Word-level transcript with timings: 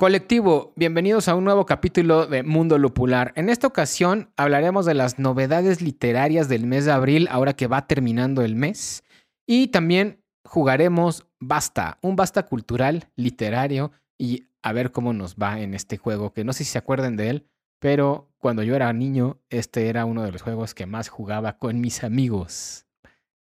Colectivo, 0.00 0.72
bienvenidos 0.76 1.26
a 1.26 1.34
un 1.34 1.42
nuevo 1.42 1.66
capítulo 1.66 2.28
de 2.28 2.44
Mundo 2.44 2.78
Lupular. 2.78 3.32
En 3.34 3.48
esta 3.48 3.66
ocasión 3.66 4.30
hablaremos 4.36 4.86
de 4.86 4.94
las 4.94 5.18
novedades 5.18 5.82
literarias 5.82 6.48
del 6.48 6.66
mes 6.66 6.84
de 6.84 6.92
abril, 6.92 7.26
ahora 7.32 7.54
que 7.54 7.66
va 7.66 7.88
terminando 7.88 8.42
el 8.42 8.54
mes. 8.54 9.02
Y 9.44 9.66
también 9.66 10.22
jugaremos 10.44 11.26
Basta, 11.40 11.98
un 12.00 12.14
Basta 12.14 12.44
cultural, 12.46 13.10
literario, 13.16 13.90
y 14.16 14.44
a 14.62 14.72
ver 14.72 14.92
cómo 14.92 15.12
nos 15.12 15.34
va 15.34 15.58
en 15.58 15.74
este 15.74 15.96
juego, 15.96 16.32
que 16.32 16.44
no 16.44 16.52
sé 16.52 16.62
si 16.62 16.70
se 16.70 16.78
acuerdan 16.78 17.16
de 17.16 17.30
él, 17.30 17.48
pero 17.80 18.32
cuando 18.38 18.62
yo 18.62 18.76
era 18.76 18.92
niño, 18.92 19.40
este 19.50 19.88
era 19.88 20.04
uno 20.04 20.22
de 20.22 20.30
los 20.30 20.42
juegos 20.42 20.74
que 20.74 20.86
más 20.86 21.08
jugaba 21.08 21.58
con 21.58 21.80
mis 21.80 22.04
amigos. 22.04 22.86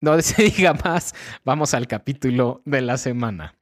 No 0.01 0.21
se 0.21 0.43
diga 0.43 0.75
más, 0.75 1.15
vamos 1.45 1.73
al 1.73 1.87
capítulo 1.87 2.63
de 2.65 2.81
la 2.81 2.99
semana. 2.99 3.62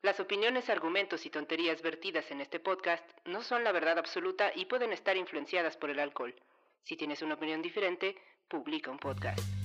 Las 0.00 0.20
opiniones, 0.20 0.70
argumentos 0.70 1.26
y 1.26 1.30
tonterías 1.30 1.82
vertidas 1.82 2.30
en 2.30 2.40
este 2.40 2.60
podcast 2.60 3.04
no 3.24 3.42
son 3.42 3.64
la 3.64 3.72
verdad 3.72 3.98
absoluta 3.98 4.52
y 4.54 4.66
pueden 4.66 4.92
estar 4.92 5.16
influenciadas 5.16 5.76
por 5.76 5.90
el 5.90 5.98
alcohol. 5.98 6.34
Si 6.84 6.96
tienes 6.96 7.20
una 7.20 7.34
opinión 7.34 7.62
diferente, 7.62 8.16
publica 8.48 8.92
un 8.92 8.98
podcast. 8.98 9.57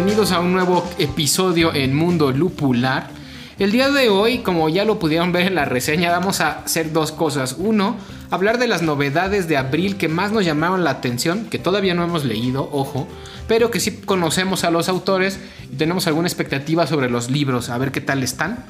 Bienvenidos 0.00 0.32
a 0.32 0.40
un 0.40 0.54
nuevo 0.54 0.82
episodio 0.96 1.74
en 1.74 1.94
Mundo 1.94 2.32
Lupular. 2.32 3.10
El 3.58 3.70
día 3.70 3.90
de 3.90 4.08
hoy, 4.08 4.38
como 4.38 4.70
ya 4.70 4.86
lo 4.86 4.98
pudieron 4.98 5.30
ver 5.30 5.46
en 5.46 5.54
la 5.54 5.66
reseña, 5.66 6.10
vamos 6.10 6.40
a 6.40 6.60
hacer 6.60 6.90
dos 6.90 7.12
cosas. 7.12 7.56
Uno, 7.58 7.96
hablar 8.30 8.56
de 8.56 8.66
las 8.66 8.80
novedades 8.80 9.46
de 9.46 9.58
abril 9.58 9.98
que 9.98 10.08
más 10.08 10.32
nos 10.32 10.46
llamaron 10.46 10.84
la 10.84 10.90
atención, 10.92 11.44
que 11.50 11.58
todavía 11.58 11.92
no 11.92 12.02
hemos 12.02 12.24
leído, 12.24 12.66
ojo, 12.72 13.06
pero 13.46 13.70
que 13.70 13.78
sí 13.78 13.98
conocemos 13.98 14.64
a 14.64 14.70
los 14.70 14.88
autores 14.88 15.38
y 15.70 15.76
tenemos 15.76 16.06
alguna 16.06 16.28
expectativa 16.28 16.86
sobre 16.86 17.10
los 17.10 17.30
libros, 17.30 17.68
a 17.68 17.76
ver 17.76 17.92
qué 17.92 18.00
tal 18.00 18.22
están. 18.22 18.64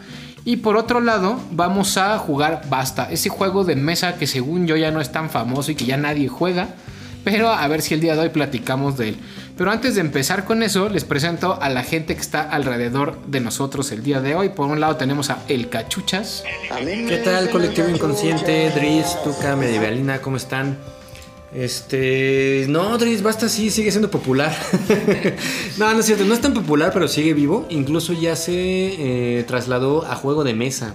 Y 0.44 0.56
por 0.56 0.76
otro 0.76 1.00
lado, 1.00 1.38
vamos 1.52 1.96
a 1.96 2.18
jugar 2.18 2.62
Basta, 2.68 3.08
ese 3.08 3.28
juego 3.28 3.62
de 3.62 3.76
mesa 3.76 4.16
que 4.16 4.26
según 4.26 4.66
yo 4.66 4.76
ya 4.76 4.90
no 4.90 5.00
es 5.00 5.12
tan 5.12 5.30
famoso 5.30 5.70
y 5.70 5.76
que 5.76 5.84
ya 5.84 5.96
nadie 5.96 6.26
juega, 6.26 6.70
pero 7.22 7.50
a 7.50 7.68
ver 7.68 7.82
si 7.82 7.94
el 7.94 8.00
día 8.00 8.14
de 8.14 8.22
hoy 8.22 8.28
platicamos 8.30 8.96
de 8.96 9.10
él. 9.10 9.16
Pero 9.60 9.72
antes 9.72 9.94
de 9.94 10.00
empezar 10.00 10.46
con 10.46 10.62
eso, 10.62 10.88
les 10.88 11.04
presento 11.04 11.60
a 11.60 11.68
la 11.68 11.82
gente 11.82 12.14
que 12.14 12.20
está 12.22 12.40
alrededor 12.40 13.18
de 13.26 13.40
nosotros 13.40 13.92
el 13.92 14.02
día 14.02 14.22
de 14.22 14.34
hoy. 14.34 14.48
Por 14.48 14.70
un 14.70 14.80
lado 14.80 14.96
tenemos 14.96 15.28
a 15.28 15.42
El 15.48 15.68
Cachuchas. 15.68 16.44
¿Qué 16.78 17.20
tal, 17.22 17.50
colectivo 17.50 17.86
inconsciente? 17.90 18.70
Dris, 18.70 19.18
Tuca, 19.22 19.56
Medievalina, 19.56 20.22
¿cómo 20.22 20.38
están? 20.38 20.78
Este. 21.52 22.64
No, 22.70 22.96
Dris, 22.96 23.22
basta, 23.22 23.50
sí, 23.50 23.68
sigue 23.68 23.90
siendo 23.90 24.10
popular. 24.10 24.56
no, 25.76 25.92
no 25.92 26.00
es 26.00 26.06
cierto, 26.06 26.24
no 26.24 26.32
es 26.32 26.40
tan 26.40 26.54
popular, 26.54 26.90
pero 26.94 27.06
sigue 27.06 27.34
vivo. 27.34 27.66
Incluso 27.68 28.14
ya 28.14 28.36
se 28.36 28.54
eh, 28.54 29.44
trasladó 29.46 30.06
a 30.06 30.16
juego 30.16 30.42
de 30.42 30.54
mesa. 30.54 30.94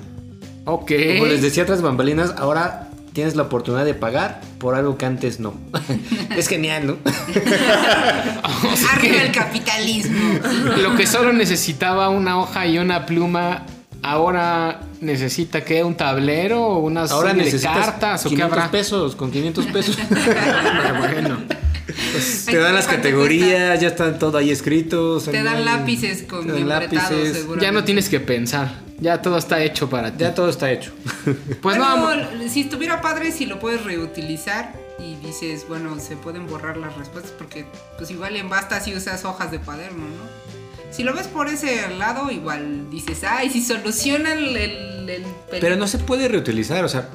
Ok. 0.65 0.91
Como 1.19 1.27
les 1.27 1.43
decía 1.43 1.67
tras 1.67 1.83
bambalinas, 1.83 2.33
ahora 2.35 2.89
tienes 3.15 3.37
la 3.37 3.43
oportunidad 3.43 3.85
de 3.85 3.93
pagar 3.93 4.41
por 4.59 4.75
algo 4.75 4.97
que 4.97 5.05
antes 5.05 5.39
no. 5.39 5.53
es 6.37 6.49
genial, 6.49 6.85
¿no? 6.85 6.93
O 6.93 8.75
sea 8.75 8.91
Arriba 8.93 9.15
que 9.15 9.25
el 9.27 9.31
capitalismo. 9.31 10.39
lo 10.81 10.95
que 10.97 11.07
solo 11.07 11.31
necesitaba 11.31 12.09
una 12.09 12.37
hoja 12.37 12.67
y 12.67 12.77
una 12.77 13.05
pluma, 13.05 13.63
ahora 14.03 14.81
necesita 14.99 15.63
que 15.63 15.81
un 15.85 15.95
tablero 15.95 16.61
o 16.61 16.79
unas 16.79 17.11
Ahora 17.11 17.29
serie 17.29 17.45
de 17.45 17.51
necesitas 17.51 17.77
cartas 17.85 18.25
o 18.25 18.29
qué 18.29 18.35
500 18.35 18.57
habrá. 18.57 18.71
pesos, 18.71 19.15
con 19.15 19.31
500 19.31 19.65
pesos. 19.67 19.97
bueno, 20.99 21.37
Pues, 21.85 22.45
te 22.45 22.57
dan 22.57 22.73
las 22.73 22.85
¿Cuánto 22.85 23.03
categorías, 23.03 23.79
ya 23.79 23.87
está 23.89 24.17
todo 24.17 24.37
ahí 24.37 24.49
escrito. 24.51 25.13
o 25.13 25.19
sea, 25.19 25.31
Te 25.31 25.39
no 25.39 25.45
dan 25.51 25.65
lápices 25.65 26.23
con 26.23 26.45
te 26.47 26.53
dan 26.53 26.67
membretados, 26.67 27.11
lápices. 27.11 27.45
ya 27.61 27.71
no 27.71 27.83
tienes 27.83 28.09
que 28.09 28.19
pensar. 28.19 28.83
Ya 28.99 29.21
todo 29.21 29.37
está 29.37 29.61
hecho 29.61 29.89
para 29.89 30.11
ti. 30.11 30.17
Ya 30.19 30.33
todo 30.33 30.49
está 30.49 30.71
hecho. 30.71 30.91
Pues 31.61 31.77
no, 31.77 32.01
Bueno, 32.01 32.27
si 32.49 32.61
estuviera 32.61 33.01
padre, 33.01 33.31
si 33.31 33.45
lo 33.45 33.59
puedes 33.59 33.83
reutilizar 33.83 34.73
y 34.99 35.15
dices, 35.25 35.65
bueno, 35.67 35.99
se 35.99 36.15
pueden 36.15 36.47
borrar 36.47 36.77
las 36.77 36.95
respuestas 36.97 37.33
porque 37.37 37.65
pues 37.97 38.09
igual 38.11 38.35
en 38.37 38.49
basta 38.49 38.79
si 38.79 38.95
usas 38.95 39.25
hojas 39.25 39.51
de 39.51 39.59
cuaderno, 39.59 40.03
¿no? 40.03 40.45
Si 40.91 41.03
lo 41.03 41.13
ves 41.13 41.27
por 41.27 41.49
ese 41.49 41.89
lado, 41.97 42.31
igual 42.31 42.89
dices, 42.89 43.23
ay, 43.25 43.49
si 43.49 43.61
solucionan 43.61 44.37
el... 44.37 44.55
el, 44.55 45.09
el 45.09 45.23
Pero 45.59 45.75
no 45.75 45.87
se 45.87 45.97
puede 45.97 46.29
reutilizar, 46.29 46.85
o 46.85 46.89
sea, 46.89 47.09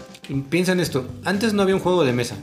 piensa 0.50 0.72
en 0.72 0.80
esto. 0.80 1.08
Antes 1.24 1.54
no 1.54 1.62
había 1.62 1.74
un 1.76 1.80
juego 1.80 2.04
de 2.04 2.12
mesa. 2.12 2.36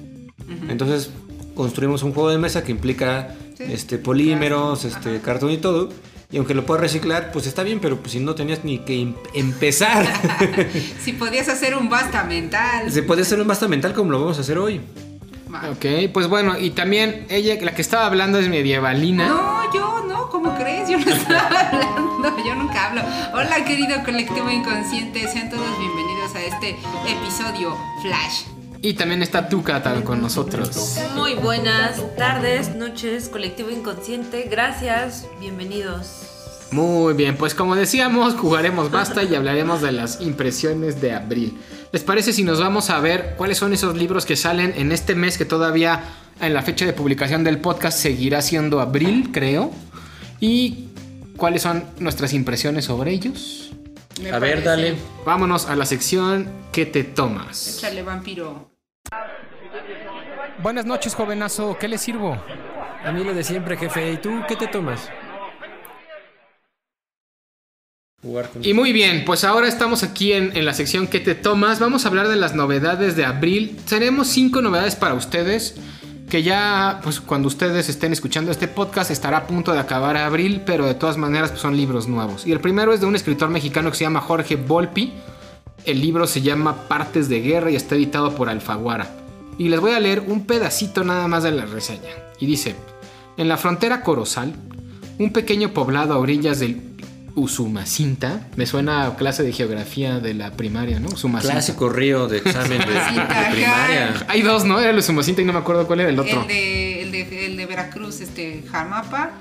Entonces 0.69 1.09
construimos 1.57 2.03
un 2.03 2.13
juego 2.13 2.29
de 2.29 2.37
mesa 2.37 2.63
que 2.63 2.71
implica 2.71 3.35
Sí. 3.57 3.63
este 3.69 3.97
polímeros, 3.97 4.85
este 4.85 5.19
cartón 5.19 5.51
y 5.51 5.57
todo. 5.57 5.89
Y 6.29 6.37
aunque 6.37 6.53
lo 6.53 6.65
puedas 6.65 6.81
reciclar, 6.81 7.31
pues 7.31 7.47
está 7.47 7.63
bien, 7.63 7.79
pero 7.79 7.97
pues 7.97 8.11
si 8.11 8.19
no 8.19 8.35
tenías 8.35 8.63
ni 8.63 8.79
que 8.79 9.01
em- 9.01 9.15
empezar. 9.33 10.05
Si 11.03 11.13
podías 11.13 11.47
hacer 11.49 11.75
un 11.75 11.89
basta 11.89 12.23
mental. 12.23 12.91
se 12.91 13.01
puede 13.01 13.23
hacer 13.23 13.41
un 13.41 13.47
basta 13.47 13.67
mental 13.67 13.93
como 13.93 14.11
lo 14.11 14.19
vamos 14.21 14.37
a 14.37 14.41
hacer 14.41 14.57
hoy. 14.59 14.81
Ok, 15.71 16.11
pues 16.13 16.27
bueno, 16.27 16.59
y 16.59 16.71
también 16.71 17.25
ella, 17.29 17.55
la 17.61 17.73
que 17.73 17.81
estaba 17.81 18.05
hablando 18.05 18.37
es 18.37 18.47
medievalina. 18.49 19.27
No, 19.29 19.73
yo 19.73 20.05
no, 20.07 20.29
¿cómo 20.29 20.53
crees? 20.57 20.89
Yo 20.89 20.99
no 20.99 21.09
estaba 21.11 21.47
hablando, 21.47 22.37
yo 22.45 22.53
nunca 22.55 22.87
hablo. 22.89 23.01
Hola 23.33 23.63
querido 23.65 24.03
colectivo 24.03 24.51
inconsciente, 24.51 25.25
sean 25.29 25.49
todos 25.49 25.65
bienvenidos 25.79 26.35
a 26.35 26.41
este 26.43 26.75
episodio 27.09 27.75
Flash. 28.03 28.56
Y 28.81 28.93
también 28.93 29.23
está 29.23 29.49
Tuca 29.49 29.81
tal 29.81 30.03
con 30.03 30.21
nosotros. 30.21 30.97
Muy 31.15 31.33
buenas 31.33 32.01
tardes, 32.15 32.75
noches, 32.75 33.29
colectivo 33.29 33.69
inconsciente. 33.69 34.47
Gracias, 34.49 35.25
bienvenidos. 35.39 36.67
Muy 36.71 37.13
bien, 37.13 37.37
pues 37.37 37.55
como 37.55 37.75
decíamos, 37.75 38.35
jugaremos 38.35 38.91
basta 38.91 39.23
y 39.23 39.33
hablaremos 39.33 39.81
de 39.81 39.93
las 39.93 40.21
impresiones 40.21 41.01
de 41.01 41.13
abril. 41.13 41.57
¿Les 41.91 42.03
parece 42.03 42.33
si 42.33 42.43
nos 42.43 42.59
vamos 42.59 42.89
a 42.89 42.99
ver 42.99 43.35
cuáles 43.37 43.57
son 43.57 43.73
esos 43.73 43.95
libros 43.95 44.25
que 44.25 44.35
salen 44.35 44.73
en 44.75 44.91
este 44.91 45.15
mes 45.15 45.37
que 45.37 45.45
todavía 45.45 46.03
en 46.39 46.53
la 46.53 46.61
fecha 46.61 46.85
de 46.85 46.93
publicación 46.93 47.43
del 47.43 47.59
podcast 47.59 47.97
seguirá 47.97 48.41
siendo 48.41 48.81
abril, 48.81 49.29
creo? 49.31 49.71
Y 50.39 50.89
cuáles 51.37 51.61
son 51.61 51.83
nuestras 51.99 52.33
impresiones 52.33 52.85
sobre 52.85 53.11
ellos. 53.11 53.71
Me 54.21 54.31
A 54.31 54.39
ver, 54.39 54.63
dale. 54.63 54.95
Vámonos 55.25 55.67
a 55.67 55.75
la 55.75 55.85
sección 55.85 56.67
¿Qué 56.77 56.85
te 56.85 57.03
tomas? 57.03 57.79
Échale 57.79 58.03
vampiro. 58.03 58.69
Buenas 60.61 60.87
noches, 60.87 61.13
jovenazo, 61.13 61.77
¿qué 61.79 61.87
le 61.87 61.99
sirvo? 61.99 62.35
A 63.05 63.11
mí 63.11 63.23
lo 63.23 63.33
de 63.33 63.43
siempre, 63.43 63.77
jefe. 63.77 64.13
¿Y 64.13 64.17
tú 64.17 64.41
qué 64.47 64.55
te 64.55 64.67
tomas? 64.67 65.07
Y 68.61 68.73
muy 68.73 68.91
bien, 68.91 69.23
pues 69.23 69.43
ahora 69.43 69.67
estamos 69.67 70.01
aquí 70.01 70.33
en, 70.33 70.57
en 70.57 70.65
la 70.65 70.73
sección 70.73 71.05
¿Qué 71.05 71.19
te 71.19 71.35
tomas? 71.35 71.79
Vamos 71.79 72.03
a 72.03 72.07
hablar 72.09 72.27
de 72.27 72.35
las 72.37 72.55
novedades 72.55 73.15
de 73.15 73.23
abril. 73.23 73.77
Tenemos 73.87 74.27
cinco 74.27 74.63
novedades 74.63 74.95
para 74.95 75.13
ustedes. 75.13 75.75
Que 76.27 76.43
ya, 76.43 76.99
pues 77.03 77.21
cuando 77.21 77.47
ustedes 77.47 77.87
estén 77.87 78.11
escuchando 78.11 78.51
este 78.51 78.67
podcast, 78.67 79.11
estará 79.11 79.37
a 79.37 79.47
punto 79.47 79.71
de 79.71 79.79
acabar 79.79 80.17
abril, 80.17 80.63
pero 80.65 80.85
de 80.85 80.95
todas 80.95 81.17
maneras 81.17 81.51
pues, 81.51 81.61
son 81.61 81.77
libros 81.77 82.07
nuevos. 82.09 82.45
Y 82.45 82.51
el 82.51 82.59
primero 82.59 82.93
es 82.93 82.99
de 82.99 83.05
un 83.05 83.15
escritor 83.15 83.49
mexicano 83.49 83.91
que 83.91 83.97
se 83.97 84.03
llama 84.03 84.21
Jorge 84.21 84.55
Volpi. 84.55 85.13
El 85.85 86.01
libro 86.01 86.27
se 86.27 86.41
llama 86.41 86.87
Partes 86.89 87.29
de 87.29 87.41
Guerra 87.41 87.71
y 87.71 87.77
está 87.77 87.95
editado 87.95 88.35
por 88.35 88.49
Alfaguara. 88.49 89.26
Y 89.57 89.69
les 89.69 89.79
voy 89.79 89.91
a 89.91 89.99
leer 89.99 90.23
un 90.27 90.45
pedacito 90.45 91.03
nada 91.03 91.27
más 91.27 91.43
de 91.43 91.51
la 91.51 91.65
reseña. 91.65 92.11
Y 92.39 92.45
dice, 92.45 92.75
en 93.37 93.47
la 93.47 93.57
frontera 93.57 94.01
Corozal, 94.01 94.53
un 95.17 95.31
pequeño 95.31 95.69
poblado 95.73 96.13
a 96.13 96.17
orillas 96.17 96.59
del 96.59 96.81
Usumacinta. 97.37 98.47
Me 98.55 98.65
suena 98.65 99.05
a 99.05 99.15
clase 99.15 99.43
de 99.43 99.53
geografía 99.53 100.19
de 100.19 100.33
la 100.33 100.51
primaria, 100.51 100.99
¿no? 100.99 101.09
Usumacinta. 101.09 101.53
Clásico 101.53 101.87
río 101.87 102.27
de 102.27 102.37
examen 102.37 102.79
de, 102.79 102.85
de 102.85 103.51
primaria. 103.51 104.25
Hay 104.27 104.41
dos, 104.41 104.65
¿no? 104.65 104.79
Era 104.79 104.89
el 104.89 104.97
Usumacinta 104.97 105.43
y 105.43 105.45
no 105.45 105.53
me 105.53 105.59
acuerdo 105.59 105.85
cuál 105.85 105.99
era 105.99 106.09
el 106.09 106.19
otro. 106.19 106.41
El 106.41 106.47
de, 106.47 107.03
el 107.03 107.11
de, 107.11 107.45
el 107.45 107.57
de 107.57 107.65
Veracruz, 107.67 108.21
este, 108.21 108.63
Jamapa 108.71 109.33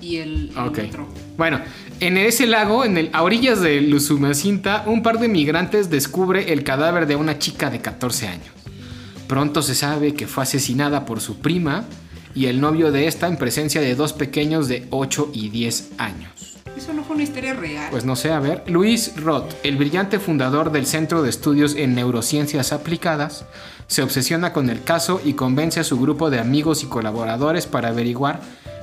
y 0.00 0.16
el, 0.16 0.52
el 0.56 0.58
otro. 0.58 1.06
Bueno, 1.36 1.60
en 2.00 2.16
ese 2.16 2.46
lago, 2.46 2.82
en 2.82 2.96
el, 2.96 3.10
a 3.12 3.22
orillas 3.22 3.60
del 3.60 3.92
Usumacinta, 3.94 4.84
un 4.86 5.02
par 5.02 5.18
de 5.18 5.28
migrantes 5.28 5.90
descubre 5.90 6.50
el 6.50 6.64
cadáver 6.64 7.06
de 7.06 7.16
una 7.16 7.38
chica 7.38 7.68
de 7.68 7.80
14 7.80 8.28
años. 8.28 8.63
Pronto 9.26 9.62
se 9.62 9.74
sabe 9.74 10.14
que 10.14 10.26
fue 10.26 10.42
asesinada 10.42 11.06
por 11.06 11.20
su 11.20 11.38
prima 11.38 11.84
y 12.34 12.46
el 12.46 12.60
novio 12.60 12.92
de 12.92 13.06
esta 13.06 13.28
en 13.28 13.36
presencia 13.36 13.80
de 13.80 13.94
dos 13.94 14.12
pequeños 14.12 14.68
de 14.68 14.86
8 14.90 15.30
y 15.32 15.48
10 15.48 15.92
años. 15.98 16.58
Eso 16.76 16.92
no 16.92 17.04
fue 17.04 17.14
una 17.14 17.24
historia 17.24 17.54
real. 17.54 17.88
Pues 17.90 18.04
no 18.04 18.16
sé, 18.16 18.32
a 18.32 18.40
ver. 18.40 18.64
Luis 18.66 19.12
Roth, 19.16 19.54
el 19.62 19.76
brillante 19.76 20.18
fundador 20.18 20.72
del 20.72 20.86
Centro 20.86 21.22
de 21.22 21.30
Estudios 21.30 21.76
en 21.76 21.94
Neurociencias 21.94 22.72
Aplicadas, 22.72 23.46
se 23.86 24.02
obsesiona 24.02 24.52
con 24.52 24.68
el 24.70 24.82
caso 24.82 25.20
y 25.24 25.34
convence 25.34 25.78
a 25.78 25.84
su 25.84 26.00
grupo 26.00 26.30
de 26.30 26.40
amigos 26.40 26.82
y 26.82 26.86
colaboradores 26.86 27.66
para 27.66 27.88
averiguar 27.88 28.40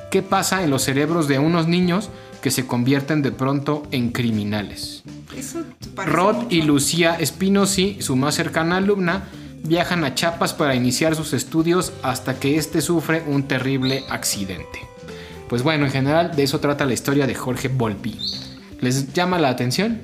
qué 0.10 0.22
pasa 0.22 0.64
en 0.64 0.70
los 0.70 0.84
cerebros 0.84 1.28
de 1.28 1.40
unos 1.40 1.68
niños 1.68 2.10
que 2.42 2.52
se 2.52 2.66
convierten 2.66 3.22
de 3.22 3.32
pronto 3.32 3.84
en 3.92 4.12
criminales. 4.12 5.04
Eso 5.36 5.64
Roth 5.96 6.52
y. 6.52 6.62
Lucía 6.62 7.16
Espinosi, 7.16 7.98
su 8.00 8.16
más 8.16 8.36
cercana 8.36 8.78
alumna, 8.78 9.26
viajan 9.64 10.04
a 10.04 10.16
Chiapas 10.16 10.54
para 10.54 10.76
iniciar 10.76 11.16
sus 11.16 11.34
estudios 11.34 11.94
hasta 12.04 12.40
que 12.40 12.58
este 12.58 12.82
sufre 12.82 13.24
un 13.28 13.48
terrible 13.48 14.04
accidente. 14.10 14.80
Pues 15.50 15.64
bueno, 15.64 15.86
en 15.86 15.92
general 15.92 16.36
de 16.36 16.44
eso 16.44 16.60
trata 16.60 16.86
la 16.86 16.94
historia 16.94 17.28
de 17.28 17.36
Jorge 17.36 17.68
Volpi. 17.68 18.18
¿Les 18.80 19.14
llama 19.14 19.38
la 19.38 19.50
atención? 19.50 20.00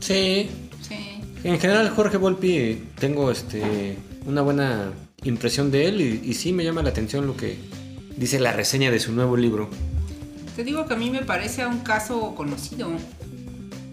Sí. 0.00 0.50
Sí. 0.86 1.20
En 1.42 1.58
general, 1.58 1.90
Jorge 1.90 2.16
Volpi, 2.16 2.88
tengo 2.98 3.30
este, 3.30 3.96
una 4.26 4.42
buena 4.42 4.92
impresión 5.22 5.70
de 5.70 5.88
él 5.88 6.00
y, 6.00 6.30
y 6.30 6.34
sí 6.34 6.52
me 6.52 6.64
llama 6.64 6.82
la 6.82 6.90
atención 6.90 7.26
lo 7.26 7.36
que 7.36 7.58
dice 8.16 8.38
la 8.38 8.52
reseña 8.52 8.90
de 8.90 9.00
su 9.00 9.12
nuevo 9.12 9.36
libro. 9.36 9.70
Te 10.54 10.62
digo 10.62 10.86
que 10.86 10.94
a 10.94 10.96
mí 10.96 11.10
me 11.10 11.22
parece 11.22 11.66
un 11.66 11.80
caso 11.80 12.34
conocido. 12.34 12.90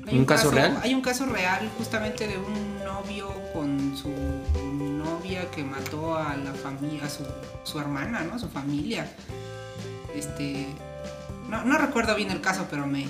Hay 0.07 0.17
¿Un 0.17 0.25
caso 0.25 0.51
real? 0.51 0.79
Hay 0.83 0.93
un 0.93 1.01
caso 1.01 1.25
real 1.25 1.69
justamente 1.77 2.27
de 2.27 2.37
un 2.37 2.83
novio 2.83 3.29
con 3.53 3.80
que 5.53 5.63
mató 5.63 6.15
a 6.15 6.35
la 6.35 6.53
familia, 6.53 7.05
a 7.05 7.09
su, 7.09 7.23
su 7.63 7.79
hermana, 7.79 8.21
¿no? 8.21 8.37
Su 8.39 8.49
familia. 8.49 9.09
Este. 10.15 10.67
No, 11.49 11.63
no 11.63 11.77
recuerdo 11.77 12.15
bien 12.15 12.31
el 12.31 12.41
caso, 12.41 12.67
pero 12.69 12.85
me, 12.85 13.05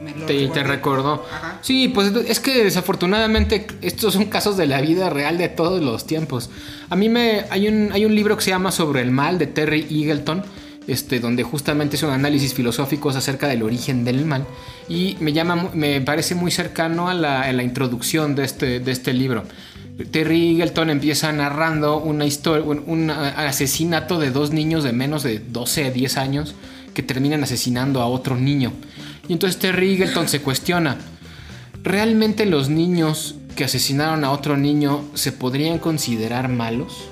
me 0.00 0.14
lo 0.14 0.26
Te, 0.26 0.62
recordó. 0.62 1.24
Ajá. 1.32 1.58
Sí, 1.62 1.88
pues 1.88 2.12
es 2.26 2.40
que 2.40 2.64
desafortunadamente 2.64 3.66
estos 3.82 4.14
son 4.14 4.26
casos 4.26 4.56
de 4.56 4.66
la 4.66 4.80
vida 4.80 5.10
real 5.10 5.38
de 5.38 5.48
todos 5.48 5.82
los 5.82 6.06
tiempos. 6.06 6.50
A 6.88 6.96
mí 6.96 7.08
me 7.08 7.44
hay 7.50 7.68
un, 7.68 7.90
hay 7.92 8.04
un 8.04 8.14
libro 8.14 8.36
que 8.36 8.44
se 8.44 8.50
llama 8.50 8.72
Sobre 8.72 9.02
el 9.02 9.10
mal 9.10 9.38
de 9.38 9.46
Terry 9.46 9.86
Eagleton, 9.90 10.44
este, 10.86 11.20
donde 11.20 11.42
justamente 11.42 11.96
es 11.96 12.02
un 12.02 12.10
análisis 12.10 12.54
filosóficos 12.54 13.16
acerca 13.16 13.46
del 13.48 13.62
origen 13.62 14.04
del 14.04 14.24
mal 14.24 14.44
y 14.88 15.16
me 15.20 15.32
llama, 15.32 15.70
me 15.74 16.00
parece 16.00 16.34
muy 16.34 16.50
cercano 16.50 17.08
a 17.08 17.14
la, 17.14 17.42
a 17.42 17.52
la 17.52 17.62
introducción 17.62 18.34
de 18.34 18.44
este, 18.44 18.80
de 18.80 18.92
este 18.92 19.12
libro. 19.12 19.44
Terry 20.04 20.52
Eagleton 20.52 20.90
empieza 20.90 21.32
narrando 21.32 21.98
una 21.98 22.24
historia, 22.24 22.64
un, 22.64 22.82
un 22.86 23.10
asesinato 23.10 24.18
de 24.18 24.30
dos 24.30 24.52
niños 24.52 24.84
de 24.84 24.92
menos 24.92 25.22
de 25.22 25.38
12 25.38 25.86
a 25.86 25.90
10 25.90 26.16
años 26.16 26.54
que 26.94 27.02
terminan 27.02 27.42
asesinando 27.42 28.00
a 28.00 28.06
otro 28.06 28.36
niño. 28.36 28.72
Y 29.28 29.32
entonces 29.32 29.60
Terry 29.60 29.92
Eagleton 29.92 30.28
se 30.28 30.40
cuestiona, 30.40 30.96
¿realmente 31.82 32.46
los 32.46 32.68
niños 32.68 33.36
que 33.54 33.64
asesinaron 33.64 34.24
a 34.24 34.32
otro 34.32 34.56
niño 34.56 35.04
se 35.14 35.32
podrían 35.32 35.78
considerar 35.78 36.48
malos? 36.48 37.08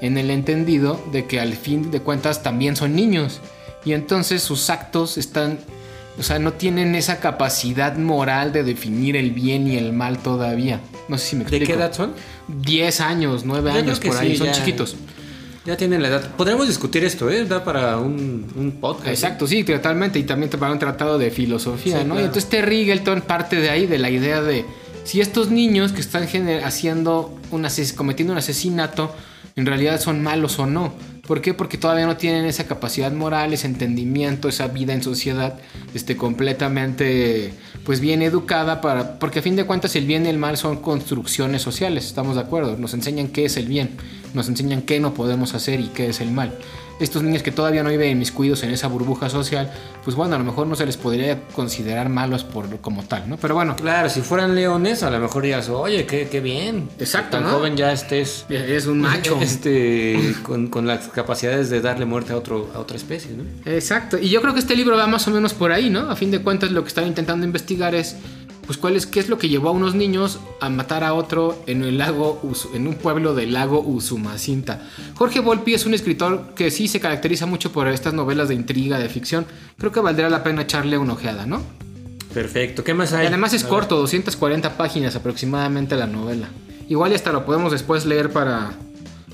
En 0.00 0.18
el 0.18 0.30
entendido 0.30 1.02
de 1.12 1.26
que 1.26 1.40
al 1.40 1.54
fin 1.54 1.90
de 1.90 2.00
cuentas 2.00 2.42
también 2.42 2.76
son 2.76 2.94
niños. 2.94 3.40
Y 3.84 3.92
entonces 3.92 4.42
sus 4.42 4.68
actos 4.68 5.16
están, 5.16 5.58
o 6.18 6.22
sea, 6.22 6.38
no 6.38 6.52
tienen 6.52 6.94
esa 6.94 7.20
capacidad 7.20 7.96
moral 7.96 8.52
de 8.52 8.64
definir 8.64 9.16
el 9.16 9.30
bien 9.30 9.66
y 9.66 9.76
el 9.76 9.92
mal 9.92 10.18
todavía. 10.18 10.80
No 11.08 11.18
sé 11.18 11.26
si 11.26 11.36
me 11.36 11.44
¿De 11.44 11.56
explico. 11.56 11.66
qué 11.66 11.78
edad 11.78 11.92
son? 11.92 12.12
10 12.48 13.00
años, 13.00 13.42
9 13.44 13.70
Yo 13.72 13.78
años 13.78 14.00
por 14.00 14.16
ahí, 14.16 14.36
son 14.36 14.46
ya. 14.46 14.52
chiquitos. 14.52 14.96
Ya 15.66 15.76
tienen 15.78 16.02
la 16.02 16.08
edad. 16.08 16.30
Podríamos 16.36 16.66
discutir 16.68 17.04
esto, 17.04 17.30
¿eh? 17.30 17.44
Da 17.46 17.64
para 17.64 17.98
un, 17.98 18.46
un 18.54 18.72
podcast. 18.80 19.08
Exacto, 19.08 19.46
sí, 19.46 19.64
totalmente. 19.64 20.18
Y 20.18 20.24
también 20.24 20.50
te 20.50 20.58
para 20.58 20.72
un 20.72 20.78
tratado 20.78 21.16
de 21.16 21.30
filosofía, 21.30 22.00
Sí, 22.00 22.04
¿no? 22.06 22.16
Y 22.16 22.24
entonces 22.24 22.50
Terry 22.50 22.80
Eagleton 22.80 23.22
parte 23.22 23.56
de 23.56 23.70
ahí, 23.70 23.86
de 23.86 23.98
la 23.98 24.10
idea 24.10 24.42
de 24.42 24.66
si 25.04 25.20
estos 25.20 25.50
niños 25.50 25.92
que 25.92 26.00
están 26.00 26.26
haciendo 26.64 27.38
un 27.50 27.66
cometiendo 27.96 28.32
un 28.32 28.38
asesinato, 28.38 29.14
en 29.56 29.66
realidad 29.66 30.00
son 30.00 30.22
malos 30.22 30.58
o 30.58 30.66
no. 30.66 30.92
¿Por 31.26 31.40
qué? 31.40 31.54
Porque 31.54 31.78
todavía 31.78 32.04
no 32.06 32.16
tienen 32.18 32.44
esa 32.44 32.66
capacidad 32.66 33.10
moral, 33.12 33.54
ese 33.54 33.66
entendimiento, 33.66 34.48
esa 34.48 34.68
vida 34.68 34.92
en 34.92 35.02
sociedad, 35.02 35.58
este, 35.94 36.16
completamente, 36.16 37.54
pues 37.84 38.00
bien 38.00 38.22
educada 38.22 38.80
para, 38.80 39.18
porque 39.18 39.40
a 39.40 39.42
fin 39.42 39.56
de 39.56 39.66
cuentas 39.66 39.94
el 39.96 40.06
bien 40.06 40.26
y 40.26 40.30
el 40.30 40.38
mal 40.38 40.56
son 40.56 40.78
construcciones 40.78 41.62
sociales, 41.62 42.06
estamos 42.06 42.36
de 42.36 42.42
acuerdo, 42.42 42.76
nos 42.76 42.94
enseñan 42.94 43.28
qué 43.28 43.44
es 43.44 43.56
el 43.56 43.66
bien, 43.66 43.90
nos 44.32 44.48
enseñan 44.48 44.82
qué 44.82 45.00
no 45.00 45.14
podemos 45.14 45.54
hacer 45.54 45.80
y 45.80 45.88
qué 45.88 46.08
es 46.08 46.20
el 46.20 46.30
mal. 46.30 46.58
Estos 47.00 47.22
niños 47.22 47.42
que 47.42 47.50
todavía 47.50 47.82
no 47.82 47.90
viven 47.90 48.10
inmiscuidos 48.10 48.62
en 48.62 48.70
esa 48.70 48.86
burbuja 48.88 49.28
social, 49.28 49.72
pues 50.04 50.16
bueno, 50.16 50.36
a 50.36 50.38
lo 50.38 50.44
mejor 50.44 50.66
no 50.66 50.76
se 50.76 50.86
les 50.86 50.96
podría 50.96 51.42
considerar 51.48 52.08
malos 52.08 52.44
por 52.44 52.64
como 52.80 53.02
tal, 53.02 53.28
¿no? 53.28 53.36
Pero 53.36 53.54
bueno, 53.54 53.76
Claro, 53.76 54.08
si 54.08 54.20
fueran 54.20 54.54
leones, 54.54 55.02
a 55.02 55.10
lo 55.10 55.18
mejor 55.18 55.42
dirías, 55.42 55.68
oye, 55.68 56.06
qué, 56.06 56.28
qué 56.30 56.40
bien. 56.40 56.88
Exacto, 56.98 57.36
Tan 57.38 57.44
¿no? 57.44 57.50
joven 57.50 57.76
ya 57.76 57.92
estés. 57.92 58.46
es 58.48 58.86
un 58.86 59.00
macho. 59.00 59.38
Este, 59.44 60.34
con, 60.42 60.68
con 60.68 60.86
las 60.86 61.08
capacidades 61.08 61.68
de 61.70 61.80
darle 61.80 62.04
muerte 62.06 62.32
a, 62.32 62.36
otro, 62.36 62.70
a 62.74 62.78
otra 62.78 62.96
especie, 62.96 63.32
¿no? 63.32 63.44
Exacto. 63.70 64.16
Y 64.18 64.28
yo 64.30 64.40
creo 64.40 64.54
que 64.54 64.60
este 64.60 64.74
libro 64.76 64.96
va 64.96 65.06
más 65.06 65.26
o 65.28 65.30
menos 65.30 65.52
por 65.54 65.72
ahí, 65.72 65.90
¿no? 65.90 66.10
A 66.10 66.16
fin 66.16 66.30
de 66.30 66.40
cuentas, 66.40 66.70
lo 66.70 66.82
que 66.82 66.88
están 66.88 67.06
intentando 67.06 67.44
investigar 67.44 67.94
es, 67.94 68.16
pues, 68.66 68.78
cuál 68.78 68.96
es, 68.96 69.06
qué 69.06 69.20
es 69.20 69.28
lo 69.28 69.38
que 69.38 69.48
llevó 69.48 69.68
a 69.68 69.72
unos 69.72 69.94
niños 69.94 70.40
a 70.60 70.68
matar 70.68 71.04
a 71.04 71.14
otro 71.14 71.62
en 71.66 71.82
el 71.84 71.98
lago, 71.98 72.40
en 72.74 72.86
un 72.86 72.94
pueblo 72.94 73.34
del 73.34 73.52
lago 73.52 73.80
Usumacinta. 73.80 74.82
Jorge 75.14 75.40
Volpi 75.40 75.74
es 75.74 75.86
un 75.86 75.94
escritor 75.94 76.54
que 76.54 76.70
sí 76.70 76.88
se 76.88 77.00
caracteriza 77.00 77.46
mucho 77.46 77.72
por 77.72 77.88
estas 77.88 78.14
novelas 78.14 78.48
de 78.48 78.54
intriga, 78.54 78.98
de 78.98 79.08
ficción. 79.08 79.46
Creo 79.78 79.92
que 79.92 80.00
valdría 80.00 80.28
la 80.28 80.42
pena 80.42 80.62
echarle 80.62 80.98
una 80.98 81.14
ojeada, 81.14 81.46
¿no? 81.46 81.62
Perfecto. 82.32 82.82
¿Qué 82.82 82.94
más 82.94 83.12
Y 83.12 83.16
hay? 83.16 83.26
además 83.26 83.52
es 83.54 83.64
corto, 83.64 83.96
240 83.96 84.76
páginas 84.76 85.14
aproximadamente 85.14 85.94
la 85.96 86.06
novela. 86.06 86.48
Igual 86.88 87.12
y 87.12 87.14
hasta 87.14 87.32
lo 87.32 87.46
podemos 87.46 87.72
después 87.72 88.04
leer 88.06 88.30
para, 88.30 88.72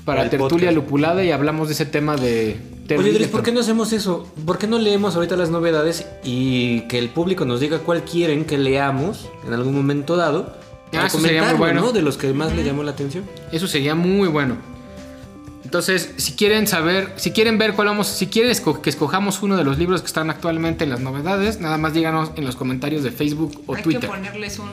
para 0.05 0.29
tertulia 0.29 0.69
podcast. 0.69 0.75
lupulada 0.75 1.23
y 1.23 1.31
hablamos 1.31 1.67
de 1.67 1.73
ese 1.75 1.85
tema 1.85 2.15
de... 2.15 2.57
Terry 2.87 3.09
Oye. 3.11 3.27
¿por 3.27 3.43
qué 3.43 3.51
no 3.51 3.61
hacemos 3.61 3.93
eso? 3.93 4.27
¿Por 4.45 4.57
qué 4.57 4.67
no 4.67 4.77
leemos 4.77 5.15
ahorita 5.15 5.37
las 5.37 5.49
novedades 5.49 6.05
y 6.23 6.81
que 6.87 6.97
el 6.99 7.09
público 7.09 7.45
nos 7.45 7.59
diga 7.61 7.79
cuál 7.79 8.03
quieren 8.03 8.43
que 8.43 8.57
leamos 8.57 9.29
en 9.47 9.53
algún 9.53 9.73
momento 9.75 10.17
dado? 10.17 10.57
Ah, 10.93 11.05
eso 11.05 11.19
sería 11.19 11.43
muy 11.43 11.57
bueno. 11.57 11.81
¿no? 11.81 11.91
De 11.93 12.01
los 12.01 12.17
que 12.17 12.33
más 12.33 12.53
le 12.53 12.63
llamó 12.65 12.83
la 12.83 12.91
atención. 12.91 13.23
Eso 13.53 13.67
sería 13.67 13.95
muy 13.95 14.27
bueno. 14.27 14.57
Entonces, 15.63 16.13
si 16.17 16.33
quieren 16.33 16.67
saber, 16.67 17.13
si 17.15 17.31
quieren 17.31 17.57
ver 17.57 17.73
cuál 17.75 17.87
vamos, 17.87 18.07
si 18.07 18.27
quieren 18.27 18.51
esco- 18.51 18.81
que 18.81 18.89
escojamos 18.89 19.41
uno 19.41 19.55
de 19.55 19.63
los 19.63 19.77
libros 19.77 20.01
que 20.01 20.07
están 20.07 20.29
actualmente 20.29 20.83
en 20.83 20.89
las 20.89 20.99
novedades, 20.99 21.61
nada 21.61 21.77
más 21.77 21.93
díganos 21.93 22.31
en 22.35 22.43
los 22.43 22.57
comentarios 22.57 23.03
de 23.03 23.11
Facebook 23.11 23.61
o 23.67 23.75
Hay 23.75 23.83
Twitter. 23.83 24.01
que 24.01 24.07
ponerles 24.07 24.59
un 24.59 24.67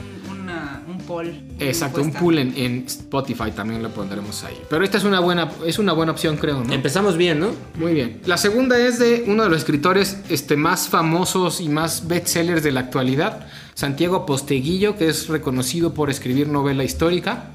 Exacto, 1.58 2.02
un 2.02 2.12
pool 2.12 2.38
en, 2.38 2.56
en 2.56 2.84
Spotify 2.86 3.50
también 3.50 3.82
lo 3.82 3.88
pondremos 3.90 4.44
ahí. 4.44 4.60
Pero 4.68 4.84
esta 4.84 4.98
es 4.98 5.04
una 5.04 5.20
buena, 5.20 5.50
es 5.64 5.78
una 5.78 5.92
buena 5.94 6.12
opción, 6.12 6.36
creo, 6.36 6.62
¿no? 6.62 6.72
Empezamos 6.72 7.16
bien, 7.16 7.40
¿no? 7.40 7.52
Muy 7.78 7.94
bien. 7.94 8.20
La 8.26 8.36
segunda 8.36 8.78
es 8.78 8.98
de 8.98 9.24
uno 9.26 9.44
de 9.44 9.48
los 9.48 9.58
escritores 9.58 10.18
este, 10.28 10.56
más 10.56 10.88
famosos 10.88 11.60
y 11.60 11.68
más 11.68 12.06
bestsellers 12.06 12.62
de 12.62 12.72
la 12.72 12.80
actualidad, 12.80 13.46
Santiago 13.74 14.26
Posteguillo, 14.26 14.96
que 14.96 15.08
es 15.08 15.28
reconocido 15.28 15.94
por 15.94 16.10
escribir 16.10 16.48
novela 16.48 16.84
histórica. 16.84 17.50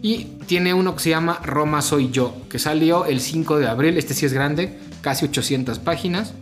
Y 0.00 0.26
tiene 0.46 0.74
uno 0.74 0.94
que 0.94 1.02
se 1.02 1.10
llama 1.10 1.40
Roma 1.42 1.80
Soy 1.80 2.10
Yo, 2.10 2.36
que 2.50 2.58
salió 2.58 3.06
el 3.06 3.20
5 3.20 3.58
de 3.58 3.66
abril. 3.66 3.96
Este 3.96 4.12
sí 4.12 4.26
es 4.26 4.34
grande, 4.34 4.78
casi 5.00 5.24
800 5.24 5.78
páginas. 5.78 6.34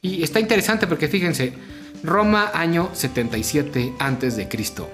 Y 0.00 0.22
está 0.22 0.38
interesante 0.38 0.86
porque 0.86 1.08
fíjense, 1.08 1.52
Roma 2.04 2.52
año 2.54 2.90
77 2.92 3.94
antes 3.98 4.36
de 4.36 4.48
Cristo. 4.48 4.88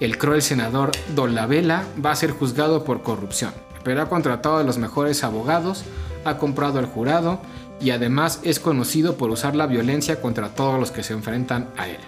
El 0.00 0.16
cruel 0.16 0.42
senador 0.42 0.92
Dolabella 1.16 1.84
va 2.04 2.12
a 2.12 2.16
ser 2.16 2.30
juzgado 2.30 2.84
por 2.84 3.02
corrupción, 3.02 3.52
pero 3.82 4.00
ha 4.00 4.08
contratado 4.08 4.58
a 4.58 4.62
los 4.62 4.78
mejores 4.78 5.24
abogados, 5.24 5.84
ha 6.24 6.38
comprado 6.38 6.78
al 6.78 6.86
jurado 6.86 7.40
y 7.80 7.90
además 7.90 8.40
es 8.44 8.60
conocido 8.60 9.16
por 9.16 9.30
usar 9.30 9.56
la 9.56 9.66
violencia 9.66 10.20
contra 10.20 10.54
todos 10.54 10.78
los 10.78 10.92
que 10.92 11.02
se 11.02 11.14
enfrentan 11.14 11.68
a 11.76 11.88
él. 11.88 11.98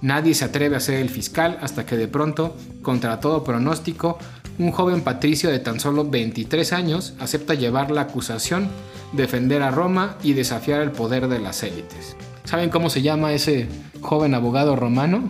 Nadie 0.00 0.34
se 0.34 0.46
atreve 0.46 0.76
a 0.76 0.80
ser 0.80 0.96
el 0.96 1.10
fiscal 1.10 1.58
hasta 1.60 1.84
que 1.84 1.96
de 1.96 2.08
pronto, 2.08 2.56
contra 2.82 3.20
todo 3.20 3.44
pronóstico, 3.44 4.18
un 4.58 4.72
joven 4.72 5.02
patricio 5.02 5.50
de 5.50 5.58
tan 5.58 5.80
solo 5.80 6.08
23 6.08 6.72
años 6.72 7.14
acepta 7.20 7.54
llevar 7.54 7.90
la 7.90 8.02
acusación, 8.02 8.68
defender 9.12 9.62
a 9.62 9.70
Roma 9.70 10.16
y 10.22 10.32
desafiar 10.32 10.80
el 10.80 10.92
poder 10.92 11.28
de 11.28 11.38
las 11.38 11.62
élites. 11.62 12.16
¿Saben 12.44 12.70
cómo 12.70 12.90
se 12.90 13.02
llama 13.02 13.32
ese 13.32 13.68
joven 14.00 14.34
abogado 14.34 14.76
romano? 14.76 15.28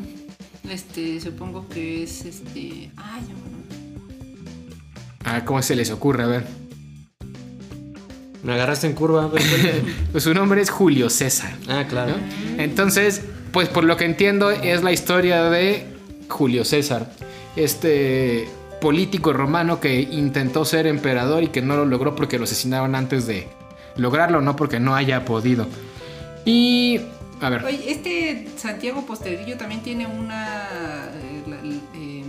Este, 0.69 1.21
supongo 1.21 1.69
que 1.69 2.03
es 2.05 2.25
este. 2.25 2.91
Ay, 2.97 3.23
Ah, 5.25 5.45
¿cómo 5.45 5.63
se 5.63 5.77
les 5.77 5.91
ocurre? 5.91 6.25
A 6.25 6.27
ver. 6.27 6.45
Me 8.43 8.55
agarraste 8.55 8.89
en 8.89 8.95
curva. 8.95 9.31
Pues 9.31 9.45
su 10.25 10.35
nombre 10.35 10.61
es 10.61 10.71
Julio 10.71 11.09
César. 11.11 11.55
ah, 11.69 11.85
claro. 11.89 12.13
¿no? 12.17 12.63
Entonces, 12.63 13.23
pues 13.53 13.69
por 13.69 13.85
lo 13.85 13.97
que 13.97 14.05
entiendo 14.05 14.51
es 14.51 14.83
la 14.83 14.91
historia 14.93 15.45
de 15.45 15.87
Julio 16.29 16.65
César, 16.65 17.13
este 17.55 18.49
político 18.81 19.33
romano 19.33 19.79
que 19.79 20.01
intentó 20.01 20.65
ser 20.65 20.89
emperador 20.89 21.45
y 21.45 21.49
que 21.49 21.63
no 21.63 21.77
lo 21.77 21.85
logró 21.87 22.17
porque 22.17 22.39
lo 22.39 22.45
asesinaron 22.45 22.97
antes 22.97 23.29
de 23.29 23.47
lograrlo, 23.97 24.41
no 24.41 24.57
porque 24.57 24.81
no 24.81 24.97
haya 24.97 25.25
podido. 25.25 25.69
Y 26.45 27.01
a 27.43 27.51
ver, 27.51 27.65
Oye, 27.65 27.91
este 27.91 28.49
Santiago 28.57 29.05
Posterillo 29.05 29.57
también 29.59 29.83
tiene 29.83 30.07
una. 30.07 31.09
eh, 31.15 31.81
eh, 31.95 32.25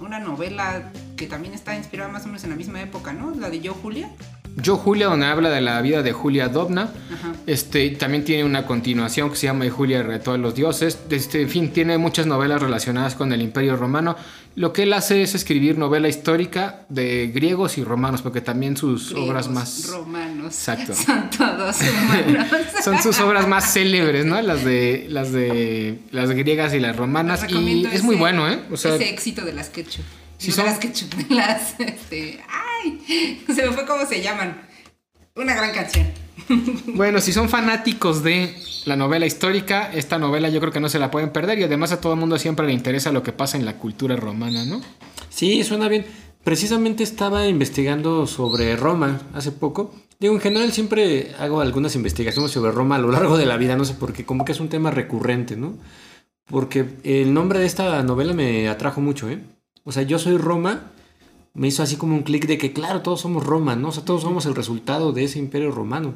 una 0.00 0.18
novela 0.18 0.92
que 1.16 1.26
también 1.26 1.54
está 1.54 1.74
inspirada 1.74 2.10
más 2.10 2.24
o 2.24 2.26
menos 2.26 2.44
en 2.44 2.50
la 2.50 2.56
misma 2.56 2.82
época, 2.82 3.12
¿no? 3.12 3.34
La 3.34 3.48
de 3.48 3.60
Yo 3.60 3.74
Julia. 3.74 4.10
Yo 4.56 4.76
Julia, 4.76 5.06
donde 5.06 5.26
habla 5.26 5.50
de 5.50 5.60
la 5.60 5.80
vida 5.82 6.02
de 6.02 6.12
Julia 6.12 6.48
Dobna, 6.48 6.90
Ajá. 7.12 7.32
Este 7.46 7.90
también 7.90 8.24
tiene 8.24 8.42
una 8.44 8.66
continuación 8.66 9.30
que 9.30 9.36
se 9.36 9.46
llama 9.46 9.66
Y 9.66 9.70
Julia 9.70 10.02
retó 10.02 10.32
a 10.32 10.38
los 10.38 10.54
dioses. 10.56 10.98
Este, 11.10 11.42
en 11.42 11.48
fin, 11.48 11.72
tiene 11.72 11.96
muchas 11.96 12.26
novelas 12.26 12.60
relacionadas 12.60 13.14
con 13.14 13.32
el 13.32 13.40
Imperio 13.40 13.76
Romano. 13.76 14.16
Lo 14.56 14.72
que 14.72 14.82
él 14.82 14.92
hace 14.92 15.22
es 15.22 15.34
escribir 15.36 15.78
novela 15.78 16.08
histórica 16.08 16.80
de 16.88 17.28
griegos 17.28 17.78
y 17.78 17.84
romanos, 17.84 18.22
porque 18.22 18.40
también 18.40 18.76
sus 18.76 19.10
Griegos, 19.10 19.28
obras 19.28 19.48
más 19.48 19.88
romanos. 19.90 20.46
Exacto. 20.46 20.94
Son 20.96 21.30
todos 21.30 21.76
humanos. 21.82 22.46
son 22.84 23.02
sus 23.02 23.20
obras 23.20 23.46
más 23.46 23.72
célebres, 23.72 24.24
¿no? 24.24 24.40
Las 24.42 24.64
de 24.64 25.06
las 25.08 25.30
de 25.30 26.00
las 26.10 26.30
griegas 26.30 26.74
y 26.74 26.80
las 26.80 26.96
romanas 26.96 27.46
y 27.48 27.86
es 27.86 28.02
muy 28.02 28.16
bueno, 28.16 28.50
¿eh? 28.50 28.60
O 28.72 28.76
sea, 28.76 28.94
ese 28.96 29.10
éxito 29.10 29.44
de 29.44 29.52
las 29.52 29.68
ketchup. 29.68 30.04
Sí 30.38 30.50
No 30.50 30.56
son- 30.56 30.64
de 30.64 30.70
las 30.70 30.80
de 31.28 31.34
las, 31.34 31.80
este, 31.80 32.40
ay, 33.08 33.44
se 33.54 33.66
me 33.66 33.72
fue 33.72 33.86
cómo 33.86 34.06
se 34.06 34.22
llaman. 34.22 34.66
Una 35.34 35.54
gran 35.54 35.72
canción. 35.72 36.06
bueno, 36.94 37.20
si 37.20 37.32
son 37.32 37.48
fanáticos 37.48 38.22
de 38.22 38.54
la 38.84 38.96
novela 38.96 39.26
histórica, 39.26 39.90
esta 39.92 40.18
novela 40.18 40.48
yo 40.48 40.60
creo 40.60 40.72
que 40.72 40.80
no 40.80 40.88
se 40.88 40.98
la 40.98 41.10
pueden 41.10 41.30
perder 41.30 41.58
y 41.58 41.64
además 41.64 41.92
a 41.92 42.00
todo 42.00 42.14
el 42.14 42.20
mundo 42.20 42.38
siempre 42.38 42.66
le 42.66 42.72
interesa 42.72 43.12
lo 43.12 43.22
que 43.22 43.32
pasa 43.32 43.56
en 43.56 43.64
la 43.64 43.78
cultura 43.78 44.16
romana, 44.16 44.64
¿no? 44.64 44.80
Sí, 45.28 45.64
suena 45.64 45.88
bien. 45.88 46.06
Precisamente 46.44 47.02
estaba 47.02 47.46
investigando 47.48 48.26
sobre 48.26 48.76
Roma 48.76 49.20
hace 49.34 49.50
poco. 49.50 49.92
Digo, 50.20 50.34
en 50.34 50.40
general 50.40 50.72
siempre 50.72 51.34
hago 51.38 51.60
algunas 51.60 51.96
investigaciones 51.96 52.52
sobre 52.52 52.70
Roma 52.70 52.96
a 52.96 53.00
lo 53.00 53.10
largo 53.10 53.36
de 53.36 53.46
la 53.46 53.56
vida, 53.56 53.76
no 53.76 53.84
sé 53.84 53.94
por 53.94 54.12
qué, 54.12 54.24
como 54.24 54.44
que 54.44 54.52
es 54.52 54.60
un 54.60 54.68
tema 54.68 54.90
recurrente, 54.90 55.56
¿no? 55.56 55.76
Porque 56.46 56.86
el 57.02 57.34
nombre 57.34 57.58
de 57.58 57.66
esta 57.66 58.02
novela 58.02 58.32
me 58.32 58.68
atrajo 58.68 59.00
mucho, 59.00 59.28
¿eh? 59.28 59.40
O 59.82 59.92
sea, 59.92 60.04
yo 60.04 60.18
soy 60.18 60.36
Roma, 60.36 60.92
me 61.56 61.68
hizo 61.68 61.82
así 61.82 61.96
como 61.96 62.14
un 62.14 62.22
clic 62.22 62.46
de 62.46 62.58
que, 62.58 62.72
claro, 62.74 63.00
todos 63.00 63.22
somos 63.22 63.44
Roma, 63.44 63.76
¿no? 63.76 63.88
O 63.88 63.92
sea, 63.92 64.04
todos 64.04 64.22
somos 64.22 64.44
el 64.44 64.54
resultado 64.54 65.12
de 65.12 65.24
ese 65.24 65.38
imperio 65.38 65.70
romano. 65.70 66.14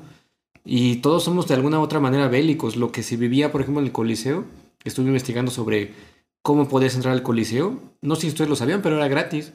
Y 0.66 0.96
todos 0.96 1.24
somos 1.24 1.48
de 1.48 1.54
alguna 1.54 1.80
u 1.80 1.82
otra 1.82 1.98
manera 1.98 2.28
bélicos. 2.28 2.76
Lo 2.76 2.92
que 2.92 3.02
se 3.02 3.16
vivía, 3.16 3.50
por 3.50 3.62
ejemplo, 3.62 3.80
en 3.80 3.86
el 3.86 3.92
Coliseo, 3.92 4.44
estuve 4.84 5.06
investigando 5.06 5.50
sobre 5.50 5.94
cómo 6.42 6.68
podías 6.68 6.94
entrar 6.94 7.14
al 7.14 7.22
Coliseo. 7.22 7.80
No 8.02 8.16
sé 8.16 8.22
si 8.22 8.28
ustedes 8.28 8.50
lo 8.50 8.56
sabían, 8.56 8.82
pero 8.82 8.96
era 8.96 9.08
gratis. 9.08 9.54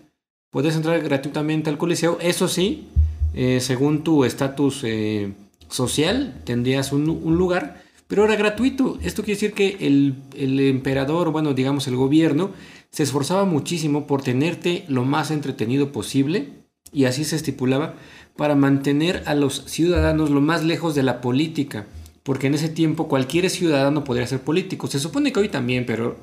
Podías 0.50 0.76
entrar 0.76 1.00
gratuitamente 1.02 1.70
al 1.70 1.78
Coliseo. 1.78 2.18
Eso 2.20 2.48
sí, 2.48 2.88
eh, 3.36 3.60
según 3.60 4.04
tu 4.04 4.26
estatus 4.26 4.82
eh, 4.84 5.34
social, 5.70 6.42
tendrías 6.46 6.94
un, 6.94 7.08
un 7.10 7.38
lugar, 7.38 7.84
pero 8.08 8.26
era 8.26 8.36
gratuito. 8.36 8.98
Esto 9.04 9.24
quiere 9.24 9.40
decir 9.40 9.54
que 9.54 9.78
el, 9.86 10.16
el 10.36 10.60
emperador, 10.62 11.32
bueno, 11.32 11.54
digamos 11.54 11.88
el 11.88 11.96
gobierno, 11.96 12.50
se 12.96 13.04
esforzaba 13.04 13.44
muchísimo 13.44 14.08
por 14.08 14.22
tenerte 14.22 14.86
lo 14.88 15.04
más 15.04 15.30
entretenido 15.30 15.92
posible, 15.92 16.48
y 16.94 17.04
así 17.04 17.26
se 17.26 17.36
estipulaba, 17.36 17.96
para 18.38 18.56
mantener 18.56 19.22
a 19.26 19.36
los 19.36 19.66
ciudadanos 19.66 20.30
lo 20.30 20.40
más 20.40 20.64
lejos 20.64 20.96
de 20.96 21.04
la 21.04 21.20
política. 21.20 21.88
Porque 22.24 22.48
en 22.48 22.54
ese 22.54 22.70
tiempo 22.70 23.10
cualquier 23.10 23.50
ciudadano 23.50 24.06
podría 24.06 24.26
ser 24.26 24.40
político. 24.40 24.88
Se 24.88 25.02
supone 25.02 25.34
que 25.34 25.42
hoy 25.42 25.50
también, 25.50 25.86
pero 25.86 26.16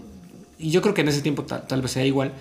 y 0.58 0.70
yo 0.70 0.80
creo 0.80 0.94
que 0.94 1.02
en 1.02 1.08
ese 1.08 1.20
tiempo 1.20 1.42
tal, 1.42 1.66
tal 1.66 1.82
vez 1.82 1.90
sea 1.90 2.06
igual. 2.06 2.32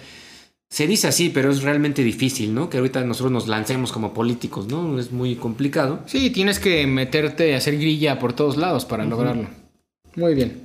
Se 0.70 0.88
dice 0.88 1.10
así, 1.10 1.28
pero 1.28 1.52
es 1.52 1.62
realmente 1.62 2.02
difícil, 2.02 2.54
¿no? 2.54 2.70
Que 2.70 2.78
ahorita 2.78 3.04
nosotros 3.04 3.34
nos 3.34 3.50
lancemos 3.50 3.92
como 3.92 4.14
políticos, 4.14 4.68
¿no? 4.68 4.98
Es 4.98 5.12
muy 5.12 5.36
complicado. 5.36 6.00
Sí, 6.06 6.30
tienes 6.30 6.58
que 6.58 6.88
meterte 6.88 7.54
a 7.54 7.58
hacer 7.58 7.76
grilla 7.78 8.18
por 8.18 8.32
todos 8.32 8.56
lados 8.56 8.86
para 8.86 9.04
lograrlo. 9.04 9.50
Muy 10.16 10.36
bien. 10.36 10.62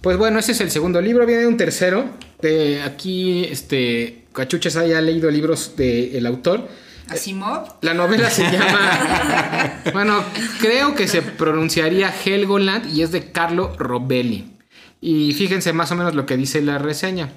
Pues 0.00 0.16
bueno, 0.16 0.38
ese 0.38 0.52
es 0.52 0.60
el 0.60 0.70
segundo 0.70 1.00
libro. 1.00 1.26
Viene 1.26 1.48
un 1.48 1.56
tercero. 1.56 2.29
De 2.42 2.82
aquí, 2.82 3.44
este, 3.44 4.24
Cachuchas 4.32 4.76
haya 4.76 5.00
leído 5.00 5.30
libros 5.30 5.74
del 5.76 6.24
autor. 6.26 6.68
Asimov. 7.08 7.76
La 7.82 7.94
novela 7.94 8.30
se 8.30 8.42
llama. 8.52 9.82
bueno, 9.92 10.24
creo 10.60 10.94
que 10.94 11.08
se 11.08 11.22
pronunciaría 11.22 12.14
Helgoland 12.24 12.94
y 12.94 13.02
es 13.02 13.12
de 13.12 13.32
Carlo 13.32 13.74
Robelli. 13.76 14.56
Y 15.00 15.32
fíjense 15.34 15.72
más 15.72 15.90
o 15.92 15.96
menos 15.96 16.14
lo 16.14 16.26
que 16.26 16.36
dice 16.36 16.62
la 16.62 16.78
reseña. 16.78 17.30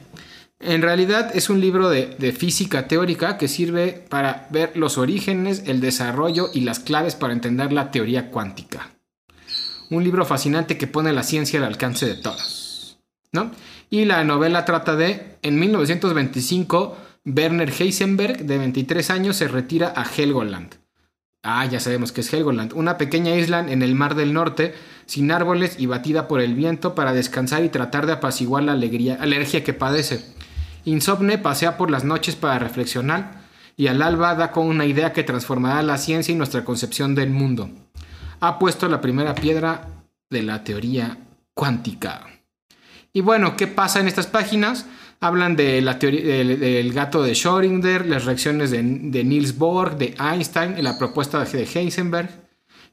En 0.59 0.81
realidad 0.81 1.31
es 1.35 1.49
un 1.49 1.59
libro 1.59 1.89
de, 1.89 2.15
de, 2.19 2.31
física 2.31 2.87
teórica 2.87 3.37
que 3.37 3.47
sirve 3.47 4.05
para 4.07 4.47
ver 4.49 4.71
los 4.75 4.97
orígenes, 4.97 5.63
el 5.65 5.81
desarrollo 5.81 6.49
y 6.53 6.61
las 6.61 6.79
claves 6.79 7.15
para 7.15 7.33
entender 7.33 7.73
la 7.73 7.91
teoría 7.91 8.29
cuántica. 8.29 8.91
Un 9.89 10.03
libro 10.03 10.25
fascinante 10.25 10.77
que 10.77 10.87
pone 10.87 11.11
la 11.11 11.23
ciencia 11.23 11.59
al 11.59 11.65
alcance 11.65 12.05
de 12.05 12.15
todos. 12.15 12.63
¿no? 13.33 13.51
Y 13.93 14.05
la 14.05 14.23
novela 14.23 14.65
trata 14.65 14.95
de, 14.95 15.37
en 15.43 15.59
1925, 15.59 16.97
Werner 17.25 17.71
Heisenberg, 17.79 18.43
de 18.43 18.57
23 18.57 19.11
años, 19.11 19.35
se 19.35 19.47
retira 19.47 19.93
a 19.95 20.03
Helgoland. 20.03 20.73
Ah, 21.43 21.63
ya 21.67 21.79
sabemos 21.79 22.11
que 22.11 22.21
es 22.21 22.33
Helgoland, 22.33 22.73
una 22.73 22.97
pequeña 22.97 23.35
isla 23.35 23.59
en 23.59 23.83
el 23.83 23.93
Mar 23.93 24.15
del 24.15 24.33
Norte, 24.33 24.73
sin 25.05 25.29
árboles 25.29 25.75
y 25.77 25.85
batida 25.85 26.27
por 26.27 26.41
el 26.41 26.55
viento 26.55 26.95
para 26.95 27.13
descansar 27.13 27.63
y 27.65 27.69
tratar 27.69 28.07
de 28.07 28.13
apaciguar 28.13 28.63
la 28.63 28.71
alegría, 28.71 29.19
alergia 29.21 29.63
que 29.63 29.73
padece. 29.73 30.25
Insomne 30.85 31.37
pasea 31.37 31.77
por 31.77 31.91
las 31.91 32.03
noches 32.03 32.35
para 32.35 32.57
reflexionar 32.57 33.43
y 33.77 33.85
al 33.85 34.01
alba 34.01 34.33
da 34.33 34.49
con 34.49 34.65
una 34.65 34.87
idea 34.87 35.13
que 35.13 35.23
transformará 35.23 35.83
la 35.83 35.99
ciencia 35.99 36.33
y 36.33 36.35
nuestra 36.35 36.65
concepción 36.65 37.13
del 37.13 37.29
mundo. 37.29 37.69
Ha 38.39 38.57
puesto 38.57 38.89
la 38.89 39.01
primera 39.01 39.35
piedra 39.35 39.87
de 40.31 40.41
la 40.41 40.63
teoría 40.63 41.19
cuántica. 41.53 42.32
Y 43.13 43.21
bueno, 43.21 43.55
¿qué 43.55 43.67
pasa 43.67 43.99
en 43.99 44.07
estas 44.07 44.25
páginas? 44.25 44.87
Hablan 45.19 45.55
de 45.55 45.81
la 45.81 45.93
del, 45.93 46.59
del 46.59 46.91
gato 46.93 47.21
de 47.21 47.33
Schrödinger, 47.33 48.05
las 48.05 48.25
reacciones 48.25 48.71
de, 48.71 48.81
de, 48.81 49.23
Niels 49.23 49.57
Bohr, 49.57 49.95
de 49.95 50.15
Einstein, 50.19 50.83
la 50.83 50.97
propuesta 50.97 51.45
de 51.45 51.63
Heisenberg, 51.63 52.29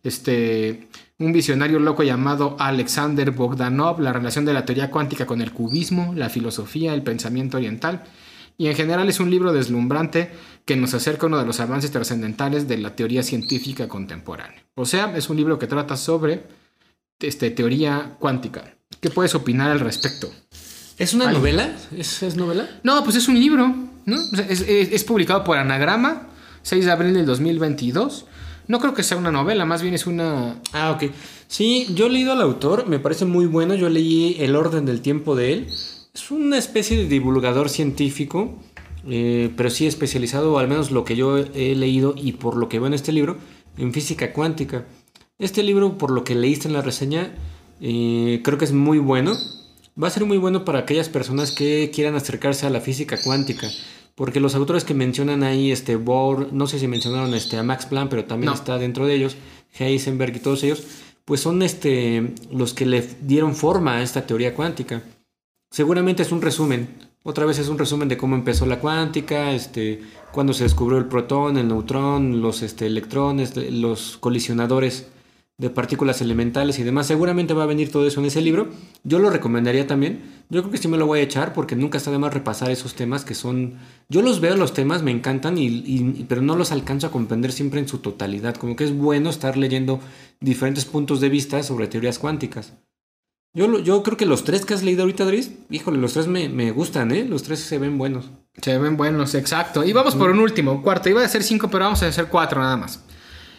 este, 0.03 0.89
un 1.19 1.33
visionario 1.33 1.79
loco 1.79 2.03
llamado 2.03 2.57
Alexander 2.59 3.31
Bogdanov, 3.31 4.01
la 4.01 4.13
relación 4.13 4.45
de 4.45 4.53
la 4.53 4.65
teoría 4.67 4.91
cuántica 4.91 5.27
con 5.27 5.41
el 5.41 5.53
cubismo, 5.53 6.13
la 6.15 6.29
filosofía, 6.29 6.93
el 6.93 7.03
pensamiento 7.03 7.57
oriental. 7.57 8.05
Y 8.59 8.69
en 8.69 8.75
general 8.75 9.09
es 9.09 9.21
un 9.21 9.31
libro 9.31 9.55
deslumbrante 9.55 10.31
que 10.67 10.77
nos 10.77 10.93
acerca 10.93 11.25
a 11.25 11.29
uno 11.29 11.39
de 11.39 11.47
los 11.47 11.61
avances 11.61 11.91
trascendentales 11.91 12.69
de 12.69 12.77
la 12.77 12.95
teoría 12.95 13.23
científica 13.23 13.89
contemporánea. 13.89 14.63
O 14.75 14.85
sea, 14.85 15.17
es 15.17 15.31
un 15.31 15.39
libro 15.39 15.59
que 15.59 15.67
trata 15.67 15.97
sobre 15.97 16.43
este, 17.19 17.51
teoría 17.51 18.17
cuántica. 18.19 18.77
¿Qué 18.99 19.11
puedes 19.11 19.35
opinar 19.35 19.71
al 19.71 19.81
respecto? 19.81 20.31
¿Es 20.99 21.15
una 21.15 21.31
novela? 21.31 21.75
¿Es, 21.97 22.23
¿Es, 22.23 22.37
novela? 22.37 22.69
No, 22.83 23.03
pues 23.05 23.17
es 23.17 23.29
un 23.29 23.39
libro. 23.39 23.75
¿no? 24.05 24.17
Es, 24.33 24.61
es, 24.61 24.93
es, 24.93 25.05
publicado 25.05 25.45
por 25.45 25.57
Anagrama, 25.57 26.29
6 26.63 26.85
de 26.85 26.91
abril 26.91 27.15
del 27.15 27.25
2022. 27.25 28.27
No 28.69 28.79
creo 28.79 28.93
que 28.93 29.03
sea 29.03 29.17
una 29.17 29.33
novela, 29.33 29.65
más 29.65 29.83
bien 29.83 29.95
es 29.95 30.07
una... 30.07 30.61
Ah, 30.73 30.91
ok. 30.91 31.11
Sí, 31.49 31.87
yo 31.95 32.07
he 32.07 32.11
leído 32.11 32.33
al 32.33 32.41
autor, 32.43 32.87
me 32.87 32.99
parece 32.99 33.25
muy 33.25 33.47
bueno. 33.47 33.75
Yo 33.75 33.89
leí 33.89 34.37
El 34.39 34.55
orden 34.55 34.85
del 34.85 35.01
tiempo 35.01 35.35
de 35.35 35.53
él. 35.53 35.67
Es 35.69 36.31
una 36.31 36.59
especie 36.59 36.97
de 36.97 37.07
divulgador 37.07 37.69
científico, 37.69 38.59
eh, 39.09 39.51
pero 39.57 39.71
sí 39.71 39.87
especializado, 39.87 40.53
o 40.53 40.59
al 40.59 40.69
menos 40.69 40.91
lo 40.91 41.05
que 41.05 41.17
yo 41.17 41.39
he 41.39 41.75
leído 41.75 42.15
y 42.17 42.33
por 42.33 42.57
lo 42.57 42.69
que 42.69 42.79
veo 42.79 42.89
en 42.89 42.95
este 42.95 43.13
libro, 43.13 43.39
en 43.79 43.93
física 43.93 44.33
cuántica. 44.33 44.85
Este 45.39 45.63
libro, 45.63 45.97
por 45.97 46.11
lo 46.11 46.23
que 46.23 46.35
leíste 46.35 46.69
en 46.69 46.75
la 46.75 46.83
reseña, 46.83 47.33
eh, 47.81 48.41
creo 48.45 48.59
que 48.59 48.65
es 48.65 48.73
muy 48.73 48.99
bueno. 48.99 49.33
Va 50.01 50.09
a 50.09 50.11
ser 50.11 50.25
muy 50.25 50.39
bueno 50.39 50.65
para 50.65 50.81
aquellas 50.81 51.09
personas 51.09 51.53
que 51.53 51.91
quieran 51.93 52.15
acercarse 52.15 52.67
a 52.67 52.71
la 52.71 52.81
física 52.81 53.19
cuántica. 53.23 53.69
Porque 54.15 54.41
los 54.41 54.55
autores 54.55 54.85
que 54.85 54.95
mencionan 54.95 55.43
ahí, 55.43 55.71
este 55.71 55.97
Bohr, 55.97 56.53
no 56.53 56.67
sé 56.67 56.79
si 56.79 56.87
mencionaron 56.87 57.33
este, 57.35 57.57
a 57.57 57.63
Max 57.63 57.87
Planck, 57.87 58.11
pero 58.11 58.25
también 58.25 58.51
no. 58.51 58.55
está 58.55 58.79
dentro 58.79 59.07
de 59.07 59.15
ellos, 59.15 59.37
Heisenberg 59.79 60.37
y 60.37 60.41
todos 60.41 60.63
ellos, 60.63 60.85
pues 61.25 61.41
son 61.41 61.63
este, 61.63 62.35
los 62.51 62.75
que 62.75 62.87
le 62.87 63.07
dieron 63.23 63.55
forma 63.55 63.97
a 63.97 64.03
esta 64.03 64.27
teoría 64.27 64.55
cuántica. 64.55 65.03
Seguramente 65.71 66.23
es 66.23 66.33
un 66.33 66.43
resumen. 66.43 66.89
Otra 67.23 67.47
vez 67.47 67.59
es 67.59 67.69
un 67.69 67.79
resumen 67.79 68.09
de 68.09 68.17
cómo 68.17 68.35
empezó 68.35 68.67
la 68.67 68.81
cuántica, 68.81 69.53
este, 69.53 70.01
cuando 70.33 70.53
se 70.53 70.65
descubrió 70.65 70.99
el 70.99 71.07
protón, 71.07 71.57
el 71.57 71.69
neutrón, 71.69 72.41
los 72.41 72.63
este, 72.63 72.87
electrones, 72.87 73.57
los 73.57 74.17
colisionadores 74.19 75.07
de 75.61 75.69
partículas 75.69 76.21
elementales 76.23 76.79
y 76.79 76.83
demás. 76.83 77.07
Seguramente 77.07 77.53
va 77.53 77.65
a 77.65 77.67
venir 77.67 77.93
todo 77.93 78.07
eso 78.07 78.19
en 78.21 78.27
ese 78.27 78.41
libro. 78.41 78.69
Yo 79.05 79.19
lo 79.19 79.29
recomendaría 79.29 79.87
también. 79.87 80.23
Yo 80.49 80.63
creo 80.63 80.73
que 80.73 80.79
sí 80.79 80.89
me 80.89 80.97
lo 80.97 81.07
voy 81.07 81.21
a 81.21 81.23
echar 81.23 81.53
porque 81.53 81.77
nunca 81.77 81.99
está 81.99 82.11
de 82.11 82.19
más 82.19 82.33
repasar 82.33 82.71
esos 82.71 82.95
temas 82.95 83.25
que 83.25 83.35
son... 83.35 83.75
Yo 84.09 84.23
los 84.23 84.41
veo 84.41 84.57
los 84.57 84.73
temas, 84.73 85.03
me 85.03 85.11
encantan, 85.11 85.59
y, 85.59 85.67
y- 85.67 86.25
pero 86.29 86.41
no 86.41 86.57
los 86.57 86.73
alcanzo 86.73 87.07
a 87.07 87.11
comprender 87.11 87.53
siempre 87.53 87.79
en 87.79 87.87
su 87.89 87.99
totalidad. 87.99 88.57
Como 88.57 88.75
que 88.75 88.85
es 88.85 88.97
bueno 88.97 89.29
estar 89.29 89.57
leyendo 89.59 90.01
diferentes 90.41 90.87
puntos 90.87 91.21
de 91.21 91.29
vista 91.29 91.63
sobre 91.63 91.87
teorías 91.89 92.19
cuánticas. 92.19 92.73
Yo, 93.53 93.81
yo 93.81 94.03
creo 94.03 94.17
que 94.17 94.27
los 94.27 94.45
tres 94.45 94.65
que 94.65 94.75
has 94.75 94.83
leído 94.83 95.03
ahorita, 95.03 95.25
Dries, 95.25 95.53
híjole, 95.71 95.99
los 95.99 96.13
tres 96.15 96.27
me, 96.27 96.49
me 96.49 96.71
gustan, 96.71 97.11
¿eh? 97.11 97.25
Los 97.29 97.43
tres 97.43 97.59
se 97.59 97.79
ven 97.79 97.99
buenos. 97.99 98.31
Se 98.63 98.79
ven 98.79 98.97
buenos, 98.97 99.35
exacto. 99.35 99.85
Y 99.85 99.93
vamos 99.93 100.15
por 100.15 100.31
un 100.31 100.39
último, 100.39 100.83
cuarto. 100.83 101.09
Iba 101.09 101.25
a 101.25 101.29
ser 101.29 101.43
cinco, 101.43 101.69
pero 101.69 101.85
vamos 101.85 102.03
a 102.03 102.07
hacer 102.07 102.27
cuatro 102.27 102.61
nada 102.61 102.77
más. 102.77 103.05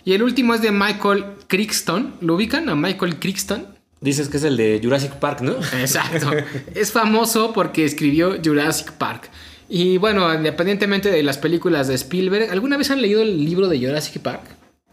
Y 0.03 0.13
el 0.13 0.23
último 0.23 0.53
es 0.53 0.61
de 0.61 0.71
Michael 0.71 1.25
Crichton. 1.47 2.15
¿Lo 2.21 2.35
ubican 2.35 2.69
a 2.69 2.75
Michael 2.75 3.17
Crichton? 3.19 3.67
Dices 3.99 4.29
que 4.29 4.37
es 4.37 4.43
el 4.43 4.57
de 4.57 4.79
Jurassic 4.83 5.13
Park, 5.13 5.41
¿no? 5.41 5.53
Exacto. 5.79 6.31
es 6.75 6.91
famoso 6.91 7.53
porque 7.53 7.85
escribió 7.85 8.37
Jurassic 8.43 8.93
Park. 8.93 9.29
Y 9.69 9.97
bueno, 9.97 10.33
independientemente 10.33 11.11
de 11.11 11.23
las 11.23 11.37
películas 11.37 11.87
de 11.87 11.95
Spielberg, 11.95 12.51
¿alguna 12.51 12.77
vez 12.77 12.89
han 12.91 13.01
leído 13.01 13.21
el 13.21 13.45
libro 13.45 13.69
de 13.69 13.79
Jurassic 13.79 14.21
Park? 14.21 14.41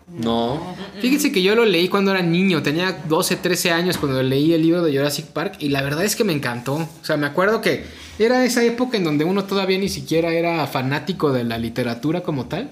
No. 0.07 0.75
Fíjense 1.00 1.33
que 1.33 1.43
yo 1.43 1.55
lo 1.55 1.65
leí 1.65 1.88
cuando 1.88 2.12
era 2.12 2.23
niño, 2.23 2.62
tenía 2.62 2.93
12, 3.09 3.37
13 3.37 3.73
años 3.73 3.99
cuando 3.99 4.23
leí 4.23 4.55
el 4.55 4.62
libro 4.62 4.83
de 4.83 4.97
Jurassic 4.97 5.27
Park 5.27 5.57
y 5.59 5.69
la 5.69 5.83
verdad 5.83 6.05
es 6.05 6.17
que 6.17 6.25
me 6.25 6.33
encantó. 6.33 6.75
O 6.77 7.05
sea, 7.05 7.17
me 7.17 7.27
acuerdo 7.27 7.61
que 7.61 7.85
era 8.19 8.45
esa 8.45 8.65
época 8.65 8.97
en 8.97 9.05
donde 9.05 9.25
uno 9.25 9.45
todavía 9.45 9.79
ni 9.79 9.88
siquiera 9.88 10.33
era 10.33 10.67
fanático 10.67 11.33
de 11.33 11.45
la 11.45 11.59
literatura 11.59 12.23
como 12.23 12.47
tal. 12.47 12.71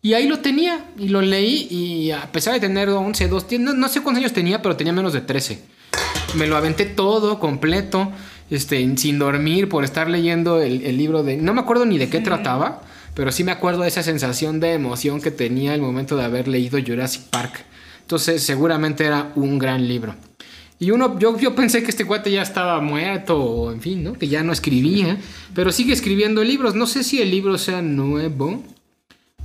Y 0.00 0.14
ahí 0.14 0.28
lo 0.28 0.38
tenía 0.38 0.84
y 0.96 1.08
lo 1.08 1.20
leí 1.20 1.66
y 1.70 2.10
a 2.12 2.30
pesar 2.30 2.54
de 2.54 2.60
tener 2.60 2.88
11, 2.88 3.28
12, 3.28 3.58
no, 3.58 3.74
no 3.74 3.88
sé 3.88 4.00
cuántos 4.00 4.20
años 4.22 4.32
tenía, 4.32 4.62
pero 4.62 4.76
tenía 4.76 4.92
menos 4.92 5.12
de 5.12 5.20
13. 5.20 5.60
Me 6.34 6.46
lo 6.46 6.56
aventé 6.56 6.84
todo, 6.84 7.40
completo, 7.40 8.12
este, 8.50 8.96
sin 8.96 9.18
dormir 9.18 9.68
por 9.68 9.84
estar 9.84 10.08
leyendo 10.08 10.60
el, 10.60 10.82
el 10.82 10.96
libro 10.96 11.22
de... 11.24 11.36
No 11.36 11.52
me 11.52 11.60
acuerdo 11.60 11.84
ni 11.84 11.98
de 11.98 12.08
qué 12.08 12.20
trataba, 12.20 12.82
pero 13.14 13.32
sí 13.32 13.42
me 13.42 13.50
acuerdo 13.50 13.82
de 13.82 13.88
esa 13.88 14.04
sensación 14.04 14.60
de 14.60 14.74
emoción 14.74 15.20
que 15.20 15.32
tenía 15.32 15.74
el 15.74 15.82
momento 15.82 16.16
de 16.16 16.24
haber 16.24 16.46
leído 16.46 16.78
Jurassic 16.78 17.22
Park. 17.24 17.64
Entonces 18.02 18.42
seguramente 18.42 19.04
era 19.04 19.32
un 19.34 19.58
gran 19.58 19.88
libro. 19.88 20.14
Y 20.78 20.92
uno, 20.92 21.18
yo, 21.18 21.36
yo 21.38 21.56
pensé 21.56 21.82
que 21.82 21.90
este 21.90 22.04
cuate 22.04 22.30
ya 22.30 22.42
estaba 22.42 22.80
muerto, 22.80 23.36
o 23.36 23.72
en 23.72 23.80
fin, 23.80 24.04
¿no? 24.04 24.12
Que 24.12 24.28
ya 24.28 24.44
no 24.44 24.52
escribía, 24.52 25.18
pero 25.52 25.72
sigue 25.72 25.92
escribiendo 25.92 26.44
libros. 26.44 26.76
No 26.76 26.86
sé 26.86 27.02
si 27.02 27.20
el 27.20 27.32
libro 27.32 27.58
sea 27.58 27.82
nuevo. 27.82 28.62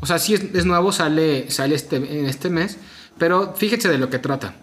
O 0.04 0.06
sea, 0.06 0.20
sí 0.20 0.34
es, 0.34 0.44
es 0.54 0.66
nuevo, 0.66 0.92
sale, 0.92 1.50
sale 1.50 1.76
este, 1.76 1.96
en 1.96 2.26
este 2.26 2.50
mes, 2.50 2.78
pero 3.18 3.54
fíjense 3.56 3.88
de 3.88 3.98
lo 3.98 4.10
que 4.10 4.20
trata. 4.20 4.54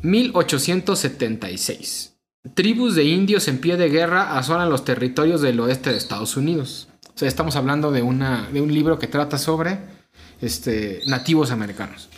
1876. 0.00 2.14
Tribus 2.54 2.94
de 2.94 3.04
indios 3.04 3.46
en 3.46 3.58
pie 3.58 3.76
de 3.76 3.90
guerra 3.90 4.38
asolan 4.38 4.70
los 4.70 4.86
territorios 4.86 5.42
del 5.42 5.60
oeste 5.60 5.90
de 5.90 5.98
Estados 5.98 6.38
Unidos. 6.38 6.88
O 7.14 7.18
sea, 7.18 7.28
estamos 7.28 7.56
hablando 7.56 7.92
de, 7.92 8.00
una, 8.00 8.48
de 8.50 8.62
un 8.62 8.72
libro 8.72 8.98
que 8.98 9.06
trata 9.06 9.36
sobre 9.36 9.80
este, 10.40 11.02
nativos 11.08 11.50
americanos. 11.50 12.08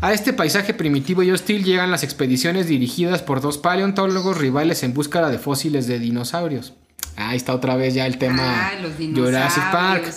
A 0.00 0.14
este 0.14 0.32
paisaje 0.32 0.72
primitivo 0.72 1.22
y 1.22 1.30
hostil 1.30 1.62
llegan 1.62 1.90
las 1.90 2.04
expediciones 2.04 2.68
dirigidas 2.68 3.20
por 3.20 3.42
dos 3.42 3.58
paleontólogos 3.58 4.38
rivales 4.38 4.82
en 4.82 4.94
búsqueda 4.94 5.28
de 5.28 5.38
fósiles 5.38 5.86
de 5.88 5.98
dinosaurios. 5.98 6.72
Ahí 7.16 7.36
está 7.36 7.54
otra 7.54 7.76
vez 7.76 7.92
ya 7.92 8.06
el 8.06 8.16
tema 8.16 8.72
los 8.80 8.94
Jurassic 8.96 9.70
Park. 9.70 10.10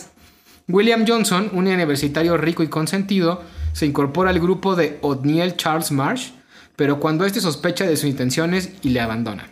William 0.70 1.06
Johnson, 1.08 1.50
un 1.54 1.68
universitario 1.68 2.36
rico 2.36 2.62
y 2.62 2.68
consentido, 2.68 3.42
se 3.72 3.86
incorpora 3.86 4.32
al 4.32 4.40
grupo 4.40 4.76
de 4.76 5.00
O'Neill 5.02 5.56
Charles 5.56 5.92
Marsh, 5.92 6.32
pero 6.76 7.00
cuando 7.00 7.26
este 7.26 7.40
sospecha 7.40 7.86
de 7.86 7.96
sus 7.96 8.10
intenciones 8.10 8.72
y 8.82 8.90
le 8.90 9.00
abandona. 9.00 9.50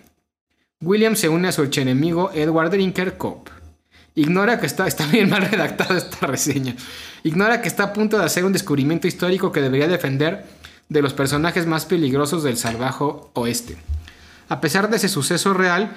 William 0.82 1.16
se 1.16 1.30
une 1.30 1.48
a 1.48 1.52
su 1.54 1.62
archienemigo 1.62 2.32
Edward 2.34 2.72
Drinker 2.72 3.18
Cope. 3.18 3.52
Ignora 4.14 4.60
que 4.60 4.66
está, 4.66 4.88
está 4.88 5.06
bien 5.08 5.30
mal 5.30 5.50
redactada 5.50 5.98
esta 5.98 6.28
reseña. 6.28 6.76
Ignora 7.24 7.62
que 7.62 7.70
está 7.70 7.84
a 7.84 7.94
punto 7.94 8.18
de 8.18 8.26
hacer 8.26 8.44
un 8.44 8.54
descubrimiento 8.54 9.08
histórico 9.08 9.54
que 9.54 9.62
debería 9.62 9.88
defender 9.88 10.46
de 10.90 11.02
los 11.02 11.14
personajes 11.14 11.66
más 11.66 11.86
peligrosos 11.86 12.44
del 12.44 12.58
salvaje 12.58 13.06
oeste. 13.34 13.78
A 14.50 14.60
pesar 14.60 14.90
de 14.90 14.98
ese 14.98 15.10
suceso 15.10 15.54
real, 15.54 15.96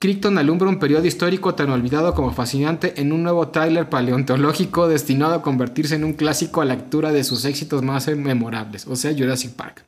Crichton 0.00 0.38
alumbra 0.38 0.70
un 0.70 0.78
periodo 0.78 1.04
histórico 1.04 1.54
tan 1.54 1.68
olvidado 1.68 2.14
como 2.14 2.32
fascinante 2.32 2.94
en 3.02 3.12
un 3.12 3.22
nuevo 3.22 3.48
tráiler 3.48 3.90
paleontológico 3.90 4.88
destinado 4.88 5.34
a 5.34 5.42
convertirse 5.42 5.94
en 5.94 6.04
un 6.04 6.14
clásico 6.14 6.62
a 6.62 6.64
la 6.64 6.72
altura 6.72 7.12
de 7.12 7.22
sus 7.22 7.44
éxitos 7.44 7.82
más 7.82 8.08
memorables, 8.08 8.86
o 8.86 8.96
sea, 8.96 9.12
Jurassic 9.14 9.52
Park. 9.52 9.84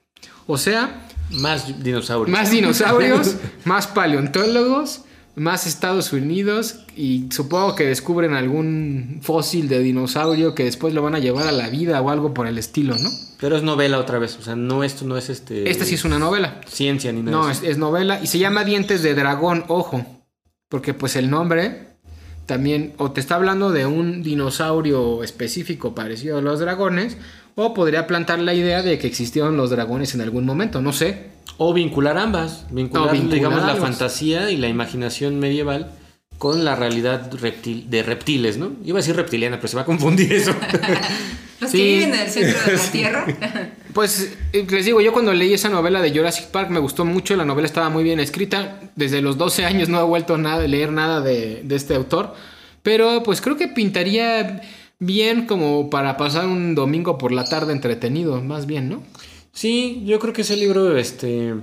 O 0.47 0.59
sea, 0.59 1.07
Más 1.31 1.83
dinosaurios. 1.83 2.31
más 2.39 2.51
dinosaurios, 2.51 3.37
más 3.65 3.87
paleontólogos, 3.87 5.01
más 5.35 5.67
Estados 5.67 6.13
Unidos 6.13 6.81
y 6.97 7.27
supongo 7.31 7.75
que 7.75 7.87
descubren 7.87 8.35
algún 8.35 9.21
fósil 9.23 9.69
de 9.69 9.79
dinosaurio 9.79 10.55
que 10.55 10.65
después 10.65 10.93
lo 10.93 11.03
van 11.03 11.15
a 11.15 11.19
llevar 11.19 11.47
a 11.47 11.53
la 11.53 11.71
vida 11.71 12.01
o 12.03 12.11
algo 12.11 12.35
por 12.35 12.47
el 12.47 12.59
estilo, 12.59 12.97
¿no? 12.99 13.09
Pero 13.41 13.57
es 13.57 13.63
novela 13.63 13.99
otra 13.99 14.19
vez. 14.19 14.37
O 14.39 14.43
sea, 14.43 14.57
no, 14.57 14.85
esto 14.85 15.05
no 15.05 15.17
es 15.17 15.31
este. 15.31 15.71
Esta 15.71 15.85
sí 15.85 15.95
es 15.95 16.05
una 16.05 16.19
novela. 16.19 16.61
Ciencia 16.67 17.13
ni 17.13 17.23
nada. 17.23 17.37
No, 17.37 17.51
es, 17.51 17.63
es 17.63 17.79
novela 17.79 18.21
y 18.23 18.27
se 18.27 18.39
llama 18.39 18.65
Dientes 18.65 19.03
de 19.03 19.15
Dragón, 19.15 19.65
ojo. 19.69 20.05
Porque 20.69 20.95
pues 20.95 21.17
el 21.17 21.31
nombre 21.31 21.93
también 22.47 22.93
o 22.99 23.13
te 23.13 23.21
está 23.21 23.37
hablando 23.37 23.71
de 23.71 23.87
un 23.87 24.23
dinosaurio 24.23 25.23
específico 25.23 25.95
parecido 25.95 26.39
a 26.39 26.43
los 26.43 26.61
dragones 26.61 27.17
o 27.55 27.75
podría 27.75 28.07
plantar 28.07 28.39
la 28.39 28.55
idea 28.55 28.83
de 28.83 28.99
que 28.99 29.07
existieron 29.07 29.57
los 29.57 29.71
dragones 29.71 30.15
en 30.15 30.21
algún 30.21 30.45
momento, 30.45 30.83
no 30.83 30.93
sé. 30.93 31.31
O 31.65 31.73
vincular 31.73 32.19
ambas. 32.19 32.67
Vincular, 32.71 33.09
O 33.09 33.13
vincular 33.13 33.35
digamos, 33.35 33.63
la 33.65 33.77
fantasía 33.77 34.51
y 34.51 34.57
la 34.57 34.69
imaginación 34.69 35.39
medieval 35.39 35.91
con 36.39 36.65
la 36.65 36.75
realidad 36.75 37.31
reptil, 37.41 37.89
de 37.89 38.03
reptiles, 38.03 38.57
¿no? 38.59 38.73
Iba 38.85 38.99
a 38.99 39.03
decir 39.03 39.15
reptiliana, 39.15 39.57
pero 39.57 39.69
se 39.69 39.77
va 39.77 39.83
a 39.83 39.85
confundir 39.85 40.33
eso. 40.33 40.53
Los 41.61 41.71
Sí. 41.71 41.79
que 41.79 41.85
viven 41.85 42.15
en 42.15 42.21
el 42.21 42.29
centro 42.29 42.59
de 42.67 42.73
la 42.77 42.83
Tierra. 42.91 43.27
Pues 43.93 44.33
eh, 44.55 44.67
les 44.71 44.87
digo, 44.87 45.03
yo 45.03 45.13
cuando 45.13 45.35
leí 45.35 45.53
esa 45.53 45.69
novela 45.69 46.01
de 46.01 46.11
Jurassic 46.13 46.47
Park 46.47 46.71
me 46.71 46.81
gustó 46.81 47.05
mucho, 47.05 47.37
la 47.37 47.45
novela 47.45 47.67
estaba 47.67 47.91
muy 47.91 48.03
bien 48.03 48.21
escrita. 48.21 48.81
Desde 48.97 49.21
los 49.21 49.37
12 49.37 49.67
años 49.67 49.91
no 49.91 50.01
he 50.01 50.03
vuelto 50.03 50.39
nada, 50.39 50.65
a 50.65 50.67
leer 50.67 50.91
nada 50.93 51.21
de, 51.21 51.61
de 51.63 51.77
este 51.77 51.95
autor, 51.95 52.35
pero 52.83 53.23
pues 53.23 53.43
creo 53.43 53.59
que 53.59 53.69
pintaría 53.69 54.63
bien 54.99 55.45
como 55.47 55.91
para 55.91 56.17
pasar 56.17 56.47
un 56.47 56.75
domingo 56.75 57.19
por 57.19 57.33
la 57.33 57.45
tarde 57.45 57.75
entretenido, 57.75 58.41
más 58.41 58.65
bien, 58.65 58.89
¿no? 58.89 59.03
Sí, 59.53 60.03
yo 60.07 60.19
creo 60.19 60.33
que 60.33 60.43
ese 60.43 60.57
libro 60.57 60.97
este, 60.97 61.55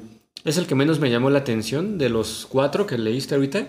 es 0.43 0.58
el 0.58 0.67
que 0.67 0.75
menos 0.75 0.99
me 0.99 1.10
llamó 1.10 1.30
la 1.30 1.39
atención 1.39 1.97
de 1.97 2.10
los 2.10 2.45
cuatro 2.49 2.86
que 2.86 2.97
leíste 2.97 3.36
ahorita. 3.36 3.67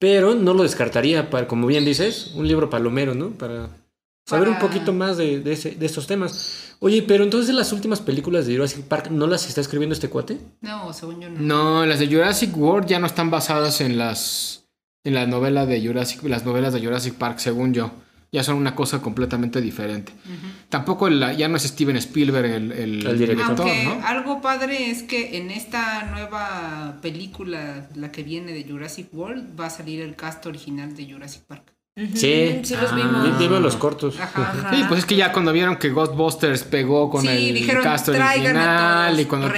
Pero 0.00 0.36
no 0.36 0.54
lo 0.54 0.62
descartaría 0.62 1.28
para, 1.28 1.48
como 1.48 1.66
bien 1.66 1.84
dices, 1.84 2.30
un 2.36 2.46
libro 2.46 2.70
palomero, 2.70 3.14
¿no? 3.16 3.30
Para 3.30 3.68
saber 4.24 4.48
un 4.48 4.58
poquito 4.60 4.92
más 4.92 5.16
de, 5.16 5.40
de, 5.40 5.52
ese- 5.54 5.72
de 5.72 5.86
estos 5.86 6.06
temas. 6.06 6.74
Oye, 6.78 7.02
pero 7.02 7.24
entonces 7.24 7.52
las 7.52 7.72
últimas 7.72 8.00
películas 8.00 8.46
de 8.46 8.54
Jurassic 8.54 8.84
Park, 8.84 9.10
¿no 9.10 9.26
las 9.26 9.48
está 9.48 9.60
escribiendo 9.60 9.94
este 9.94 10.08
cuate? 10.08 10.38
No, 10.60 10.92
según 10.92 11.20
yo 11.20 11.28
no. 11.28 11.40
No, 11.40 11.84
las 11.86 11.98
de 11.98 12.06
Jurassic 12.06 12.56
World 12.56 12.86
ya 12.86 13.00
no 13.00 13.08
están 13.08 13.28
basadas 13.30 13.80
en 13.80 13.98
las 13.98 14.66
en 15.02 15.14
la 15.14 15.26
novela 15.26 15.66
de 15.66 15.84
Jurassic, 15.84 16.22
las 16.24 16.44
novelas 16.44 16.72
de 16.74 16.80
Jurassic 16.80 17.14
Park, 17.14 17.38
según 17.38 17.74
yo. 17.74 17.90
Ya 18.30 18.42
son 18.42 18.56
una 18.56 18.74
cosa 18.74 19.00
completamente 19.00 19.60
diferente. 19.60 20.12
Tampoco 20.68 21.08
ya 21.08 21.48
no 21.48 21.56
es 21.56 21.62
Steven 21.62 21.96
Spielberg 21.96 22.50
el, 22.50 22.72
el, 22.72 23.06
El 23.06 23.18
director. 23.18 23.58
Aunque 23.58 23.84
¿no? 23.84 24.06
algo 24.06 24.42
padre 24.42 24.90
es 24.90 25.02
que 25.02 25.38
en 25.38 25.50
esta 25.50 26.04
nueva 26.04 26.98
película, 27.00 27.88
la 27.94 28.12
que 28.12 28.22
viene 28.22 28.52
de 28.52 28.64
Jurassic 28.64 29.08
World, 29.14 29.58
va 29.58 29.66
a 29.66 29.70
salir 29.70 30.02
el 30.02 30.14
cast 30.14 30.44
original 30.44 30.94
de 30.94 31.10
Jurassic 31.10 31.42
Park. 31.44 31.77
Sí. 32.14 32.60
Sí, 32.62 32.74
los 32.80 32.92
Ah. 32.92 32.94
vimos. 32.94 33.24
Vi- 33.24 33.44
Vimos 33.44 33.60
los 33.60 33.76
cortos. 33.76 34.18
Ajá. 34.20 34.52
Ajá. 34.56 34.70
Sí, 34.74 34.84
pues 34.88 35.00
es 35.00 35.06
que 35.06 35.16
ya 35.16 35.32
cuando 35.32 35.52
vieron 35.52 35.76
que 35.76 35.88
Ghostbusters 35.90 36.62
pegó 36.62 37.10
con 37.10 37.22
sí, 37.22 37.28
el 37.28 37.54
dijeron, 37.54 37.82
cast 37.82 38.08
a 38.08 38.12
original 38.12 39.08
todos, 39.10 39.20
y 39.20 39.24
cuando, 39.24 39.48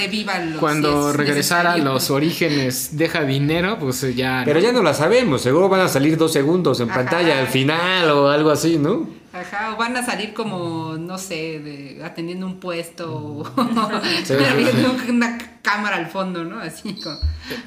cuando 0.59 1.11
si 1.13 1.17
regresara 1.19 1.73
a 1.73 1.75
necesario". 1.75 1.93
los 1.93 2.11
orígenes 2.11 2.97
deja 2.97 3.25
dinero, 3.25 3.77
pues 3.79 4.03
eh, 4.05 4.15
ya... 4.15 4.43
Pero 4.45 4.59
¿no? 4.61 4.65
ya 4.67 4.73
no 4.73 4.83
la 4.83 4.95
sabemos, 4.95 5.43
seguro 5.43 5.69
van 5.69 5.81
a 5.83 5.89
salir 5.89 6.17
dos 6.17 6.33
segundos 6.33 6.81
en 6.81 6.91
Ajá. 6.91 7.01
pantalla 7.01 7.39
al 7.41 7.47
final 7.49 8.11
o 8.11 8.29
algo 8.29 8.51
así, 8.51 8.79
¿no? 8.79 9.20
Ajá, 9.33 9.75
o 9.75 9.77
van 9.77 9.97
a 9.97 10.05
salir 10.05 10.33
como, 10.35 10.97
no 10.99 11.17
sé, 11.17 11.61
de, 11.61 12.01
atendiendo 12.05 12.47
un 12.47 12.59
puesto 12.59 13.15
o 13.15 13.45
sí, 14.25 14.35
viendo 14.57 14.97
una 15.09 15.39
cámara 15.63 15.97
al 15.97 16.07
fondo, 16.09 16.43
¿no? 16.45 16.59
Así 16.59 16.95
como... 16.95 17.17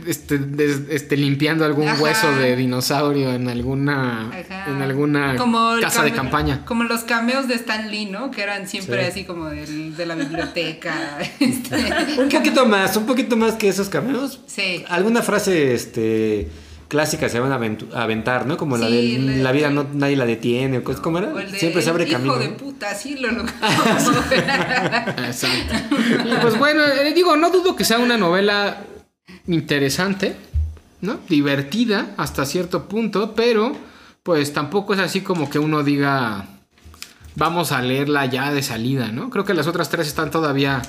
Este, 0.05 0.37
des- 0.39 0.81
este, 0.89 1.15
limpiando 1.15 1.63
algún 1.63 1.87
Ajá. 1.87 2.01
hueso 2.01 2.31
de 2.35 2.55
dinosaurio 2.57 3.31
en 3.33 3.47
alguna, 3.47 4.27
Ajá. 4.29 4.65
en 4.71 4.81
alguna 4.81 5.35
Como 5.37 5.75
casa 5.79 6.03
de 6.03 6.11
campaña. 6.11 6.65
Como 6.65 6.83
los 6.83 7.01
cameos 7.05 7.47
de 7.47 7.55
Stan 7.55 7.89
Lee, 7.89 8.07
¿no? 8.07 8.29
Que 8.31 8.41
eran 8.43 8.67
siempre 8.67 9.03
Sí. 9.05 9.09
así 9.11 9.23
como 9.23 9.45
del- 9.49 9.95
de 9.95 10.05
la 10.05 10.15
biblioteca. 10.15 10.93
este. 11.39 11.75
Un 12.17 12.29
poquito 12.29 12.65
más, 12.65 12.97
un 12.97 13.05
poquito 13.05 13.37
más 13.37 13.53
que 13.53 13.69
esos 13.69 13.87
cameos. 13.89 14.41
Sí. 14.47 14.83
¿Alguna 14.89 15.21
frase 15.21 15.73
este, 15.73 16.49
clásicas 16.93 17.31
se 17.31 17.39
van 17.39 17.51
a 17.51 17.55
aventar, 18.03 18.45
¿no? 18.45 18.55
Como 18.55 18.77
la 18.77 18.87
de 18.87 19.17
la- 19.17 19.31
la 19.45 19.51
vida 19.51 19.71
no, 19.71 19.83
nadie 19.93 20.15
la 20.15 20.27
detiene. 20.27 20.77
o 20.77 20.83
¿Cómo 20.83 21.17
era? 21.17 21.33
O 21.33 21.39
el 21.39 21.51
de 21.51 21.57
Siempre 21.57 21.81
se 21.81 21.89
abre 21.89 22.03
el 22.03 22.11
camino. 22.11 22.33
Hijo 22.33 22.41
de 22.43 22.49
¿no? 22.49 22.57
puta, 22.57 22.93
sí 22.93 23.15
lo 23.17 23.29
Exacto. 25.25 25.73
Y 26.23 26.35
pues 26.39 26.55
bueno, 26.59 26.83
eh, 26.85 27.11
digo, 27.15 27.35
no 27.35 27.49
dudo 27.49 27.75
que 27.75 27.83
sea 27.83 27.97
una 27.97 28.15
novela 28.15 28.83
interesante, 29.47 30.35
¿no? 31.01 31.17
Divertida 31.27 32.11
hasta 32.17 32.45
cierto 32.45 32.87
punto, 32.87 33.33
pero 33.33 33.75
pues 34.21 34.53
tampoco 34.53 34.93
es 34.93 34.99
así 34.99 35.21
como 35.21 35.49
que 35.49 35.57
uno 35.57 35.81
diga, 35.83 36.45
vamos 37.35 37.71
a 37.71 37.81
leerla 37.81 38.27
ya 38.27 38.53
de 38.53 38.61
salida, 38.61 39.07
¿no? 39.07 39.31
Creo 39.31 39.45
que 39.45 39.55
las 39.55 39.65
otras 39.65 39.89
tres 39.89 40.05
están 40.07 40.29
todavía 40.29 40.83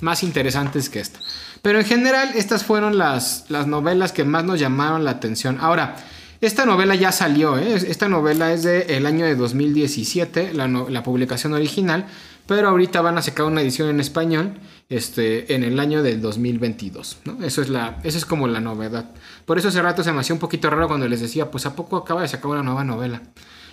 más 0.00 0.24
interesantes 0.24 0.90
que 0.90 0.98
esta. 1.00 1.20
Pero 1.62 1.78
en 1.80 1.84
general, 1.84 2.30
estas 2.34 2.64
fueron 2.64 2.98
las, 2.98 3.46
las 3.48 3.66
novelas 3.66 4.12
que 4.12 4.24
más 4.24 4.44
nos 4.44 4.60
llamaron 4.60 5.04
la 5.04 5.12
atención. 5.12 5.58
Ahora, 5.60 5.96
esta 6.40 6.66
novela 6.66 6.94
ya 6.94 7.12
salió, 7.12 7.58
¿eh? 7.58 7.74
Esta 7.74 8.08
novela 8.08 8.52
es 8.52 8.62
del 8.62 9.06
año 9.06 9.24
de 9.24 9.34
2017, 9.36 10.52
la, 10.54 10.68
no- 10.68 10.88
la 10.88 11.02
publicación 11.02 11.54
original, 11.54 12.06
pero 12.46 12.68
ahorita 12.68 13.00
van 13.00 13.18
a 13.18 13.22
sacar 13.22 13.46
una 13.46 13.60
edición 13.62 13.88
en 13.88 14.00
español 14.00 14.54
este, 14.88 15.54
en 15.54 15.64
el 15.64 15.80
año 15.80 16.02
del 16.02 16.20
2022, 16.20 17.18
¿no? 17.24 17.42
Eso 17.44 17.62
es, 17.62 17.68
la, 17.70 17.98
eso 18.04 18.18
es 18.18 18.24
como 18.26 18.46
la 18.48 18.60
novedad. 18.60 19.06
Por 19.46 19.58
eso 19.58 19.68
hace 19.68 19.82
rato 19.82 20.04
se 20.04 20.12
me 20.12 20.20
hacía 20.20 20.34
un 20.34 20.40
poquito 20.40 20.70
raro 20.70 20.86
cuando 20.88 21.08
les 21.08 21.20
decía, 21.20 21.50
pues 21.50 21.66
¿a 21.66 21.74
poco 21.74 21.96
acaba 21.96 22.22
de 22.22 22.28
sacar 22.28 22.46
una 22.50 22.62
nueva 22.62 22.84
novela? 22.84 23.22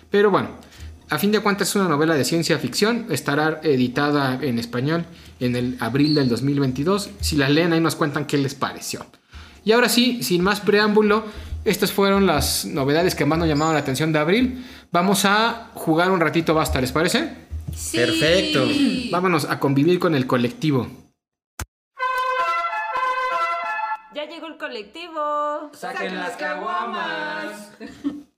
Pero 0.10 0.32
bueno, 0.32 0.50
a 1.10 1.18
fin 1.20 1.32
de 1.32 1.40
cuentas 1.42 1.70
es 1.70 1.76
una 1.76 1.88
novela 1.88 2.16
de 2.16 2.24
ciencia 2.26 2.58
ficción, 2.58 3.08
estará 3.10 3.60
editada 3.64 4.40
en 4.42 4.58
español 4.60 5.06
en 5.40 5.56
el 5.56 5.78
abril 5.80 6.16
del 6.16 6.30
2022. 6.30 7.10
Si 7.20 7.36
la 7.36 7.50
leen 7.50 7.74
ahí 7.74 7.80
nos 7.80 7.96
cuentan 7.96 8.26
qué 8.26 8.38
les 8.38 8.56
pareció. 8.56 9.06
Y 9.66 9.72
ahora 9.72 9.90
sí, 9.90 10.24
sin 10.24 10.44
más 10.44 10.60
preámbulo, 10.60 11.26
estas 11.66 11.92
fueron 11.92 12.26
las 12.26 12.66
novedades 12.66 13.16
que 13.16 13.26
más 13.26 13.40
nos 13.40 13.48
llamaron 13.48 13.74
la 13.74 13.80
atención 13.80 14.12
de 14.12 14.20
abril. 14.20 14.66
Vamos 14.92 15.26
a 15.26 15.70
jugar 15.74 16.12
un 16.12 16.20
ratito 16.20 16.54
basta, 16.54 16.82
¿les 16.82 16.92
parece? 16.92 17.34
Sí. 17.76 17.98
Perfecto. 17.98 18.68
Vámonos 19.12 19.46
a 19.46 19.60
convivir 19.60 20.00
con 20.00 20.16
el 20.16 20.28
colectivo. 20.28 20.88
Ya 24.14 24.26
llegó 24.26 24.48
el 24.48 24.58
colectivo. 24.58 25.72
Saquen 25.74 26.16
las 26.16 26.36
caguamas. 26.38 27.72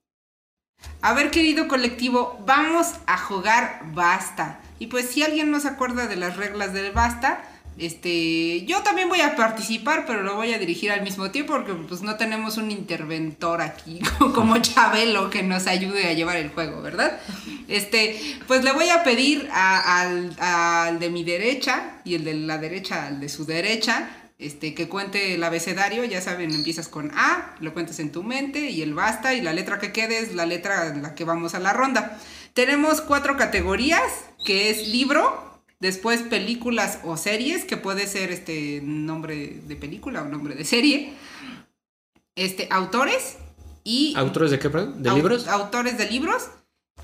A 1.02 1.14
ver, 1.14 1.32
querido 1.32 1.68
colectivo, 1.68 2.40
vamos 2.46 2.94
a 3.06 3.18
jugar 3.18 3.82
basta. 3.94 4.60
Y 4.80 4.88
pues 4.88 5.10
si 5.10 5.24
alguien 5.24 5.52
no 5.52 5.60
se 5.60 5.68
acuerda 5.68 6.08
de 6.08 6.16
las 6.16 6.38
reglas 6.38 6.74
del 6.74 6.92
basta, 6.92 7.44
este, 7.78 8.66
yo 8.66 8.82
también 8.84 9.10
voy 9.10 9.20
a 9.20 9.36
participar, 9.36 10.06
pero 10.08 10.24
lo 10.24 10.36
voy 10.36 10.54
a 10.54 10.60
dirigir 10.60 10.92
al 10.92 11.02
mismo 11.02 11.32
tiempo 11.32 11.54
porque 11.54 11.74
pues 11.74 12.02
no 12.02 12.16
tenemos 12.16 12.58
un 12.58 12.72
interventor 12.72 13.62
aquí 13.62 14.00
como 14.34 14.58
Chabelo 14.60 15.30
que 15.30 15.44
nos 15.44 15.68
ayude 15.68 16.08
a 16.08 16.14
llevar 16.14 16.38
el 16.38 16.50
juego, 16.50 16.82
¿verdad? 16.82 17.20
Este, 17.68 18.20
pues 18.48 18.64
le 18.64 18.72
voy 18.72 18.90
a 18.90 19.04
pedir 19.04 19.50
al, 19.52 20.34
al 20.40 21.00
de 21.00 21.10
mi 21.10 21.26
derecha 21.26 21.98
y 22.06 22.16
el 22.16 22.24
de 22.24 22.34
la 22.36 22.58
derecha 22.58 23.08
al 23.08 23.20
de 23.20 23.28
su 23.28 23.46
derecha 23.46 24.10
este, 24.38 24.74
que 24.74 24.90
cuente 24.90 25.34
el 25.34 25.44
abecedario, 25.44 26.04
ya 26.04 26.22
saben, 26.22 26.52
empiezas 26.52 26.90
con 26.90 27.12
A, 27.16 27.56
lo 27.60 27.74
cuentas 27.74 28.00
en 28.00 28.12
tu 28.12 28.24
mente 28.24 28.70
y 28.70 28.82
el 28.82 28.94
basta 28.94 29.34
y 29.34 29.42
la 29.42 29.54
letra 29.54 29.80
que 29.80 29.94
quede 29.94 30.20
es 30.20 30.36
la 30.36 30.46
letra 30.46 30.88
en 30.88 31.02
la 31.02 31.16
que 31.16 31.24
vamos 31.24 31.56
a 31.56 31.60
la 31.60 31.74
ronda. 31.74 32.20
Tenemos 32.54 33.02
cuatro 33.02 33.38
categorías, 33.38 34.02
que 34.46 34.70
es 34.70 34.88
libro, 34.88 35.62
después 35.80 36.22
películas 36.22 37.00
o 37.04 37.16
series, 37.18 37.64
que 37.64 37.78
puede 37.78 38.08
ser 38.08 38.32
este 38.32 38.82
nombre 38.84 39.62
de 39.68 39.76
película 39.76 40.22
o 40.22 40.26
nombre 40.26 40.56
de 40.56 40.66
serie, 40.66 41.14
este, 42.36 42.68
autores 42.72 43.38
y... 43.84 44.14
¿Autores 44.18 44.52
de 44.52 44.60
qué, 44.60 44.70
perdón? 44.70 45.02
¿De 45.02 45.12
libros? 45.12 45.48
Autores 45.48 45.98
de 45.98 46.10
libros. 46.10 46.50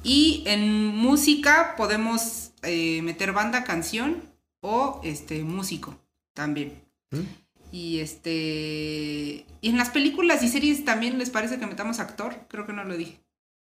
Y 0.04 0.44
en 0.48 0.88
música 0.88 1.76
podemos 1.78 2.52
eh, 2.64 3.02
meter 3.04 3.32
banda, 3.32 3.64
canción 3.64 4.24
o 4.62 5.00
este 5.04 5.44
músico 5.44 5.96
también. 6.34 6.91
¿Mm? 7.12 7.20
Y 7.74 8.00
este. 8.00 9.46
Y 9.62 9.70
en 9.70 9.78
las 9.78 9.90
películas 9.90 10.44
y 10.44 10.48
series 10.50 10.84
también 10.84 11.18
les 11.20 11.30
parece 11.30 11.58
que 11.60 11.68
metamos 11.68 12.00
actor. 12.00 12.36
Creo 12.48 12.66
que 12.66 12.74
no 12.74 12.84
lo 12.84 12.98
dije. 12.98 13.20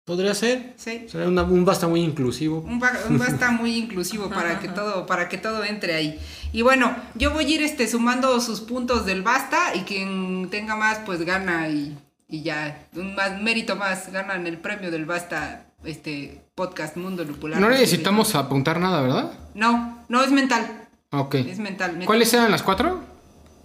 Podría 0.05 0.35
ser. 0.35 0.75
Sí. 0.77 1.07
Será 1.09 1.29
una- 1.29 1.45
un 1.45 1.65
basta 1.65 1.89
muy 1.89 2.03
inclusivo. 2.03 2.59
Un, 2.61 2.79
ba- 2.79 2.93
un 3.09 3.17
basta 3.19 3.51
muy 3.51 3.75
inclusivo 3.77 4.29
para 4.29 4.61
que 4.61 4.69
todo, 4.69 5.07
para 5.07 5.31
que 5.31 5.39
todo 5.39 5.65
entre 5.65 5.95
ahí. 5.95 6.19
Y 6.53 6.61
bueno, 6.61 6.95
yo 7.15 7.33
voy 7.33 7.47
a 7.47 7.49
ir 7.49 7.63
este, 7.63 7.89
sumando 7.89 8.39
sus 8.43 8.61
puntos 8.61 9.07
del 9.07 9.23
basta 9.23 9.75
y 9.75 9.81
quien 9.81 10.49
tenga 10.51 10.77
más, 10.77 10.99
pues 11.07 11.23
gana 11.25 11.71
y, 11.71 11.97
y 12.29 12.43
ya. 12.43 12.87
Un 12.95 13.15
más 13.15 13.41
mérito 13.41 13.77
más, 13.77 14.13
ganan 14.13 14.47
el 14.47 14.59
premio 14.59 14.91
del 14.91 15.07
basta, 15.07 15.69
este 15.85 16.43
podcast 16.55 16.99
Mundo 16.99 17.25
Lupular. 17.25 17.59
No 17.59 17.71
necesitamos 17.71 18.35
apuntar 18.35 18.79
nada, 18.81 19.01
¿verdad? 19.01 19.33
No, 19.55 20.05
no 20.11 20.23
es 20.23 20.31
mental. 20.31 20.87
Ok. 21.13 21.37
Es 21.37 21.59
mental. 21.59 22.03
¿Cuáles 22.05 22.35
eran 22.35 22.51
las 22.51 22.63
cuatro? 22.63 23.03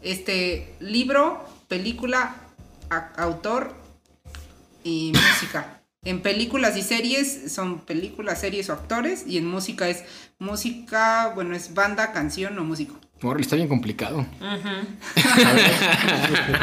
Este, 0.01 0.73
libro, 0.79 1.45
película, 1.67 2.35
a- 2.89 3.11
autor 3.17 3.73
y 4.83 5.11
música. 5.13 5.75
En 6.05 6.21
películas 6.21 6.77
y 6.77 6.81
series 6.81 7.51
son 7.51 7.81
películas, 7.81 8.39
series 8.39 8.69
o 8.69 8.73
actores. 8.73 9.25
Y 9.27 9.37
en 9.37 9.45
música 9.45 9.89
es 9.89 10.03
música, 10.39 11.33
bueno, 11.35 11.53
es 11.55 11.73
banda, 11.73 12.13
canción 12.13 12.57
o 12.57 12.63
músico. 12.63 12.95
Órale, 13.21 13.41
está 13.41 13.57
bien 13.57 13.67
complicado. 13.67 14.25
A 14.39 14.55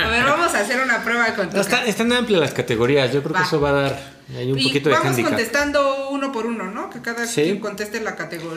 ver, 0.09 0.25
vamos 0.25 0.55
a 0.55 0.61
hacer 0.61 0.81
una 0.83 1.05
prueba 1.05 1.35
con 1.35 1.51
No, 1.53 1.61
está- 1.61 1.85
están 1.85 2.11
amplias 2.15 2.41
las 2.41 2.55
categorías. 2.55 3.13
Yo 3.13 3.23
creo 3.23 3.35
Va. 3.35 3.41
que 3.41 3.47
eso 3.47 3.61
va 3.61 3.69
a 3.69 3.73
dar 3.73 4.13
un 4.31 4.59
Y 4.59 4.65
poquito 4.69 4.89
de 4.89 4.95
vamos 4.95 5.19
contestando 5.19 6.09
uno 6.11 6.33
por 6.33 6.47
uno, 6.47 6.71
¿no? 6.71 6.89
Que 6.89 7.03
cada 7.03 7.27
Sí. 7.27 7.43
quien 7.43 7.61
conteste 7.61 8.01
la, 8.01 8.17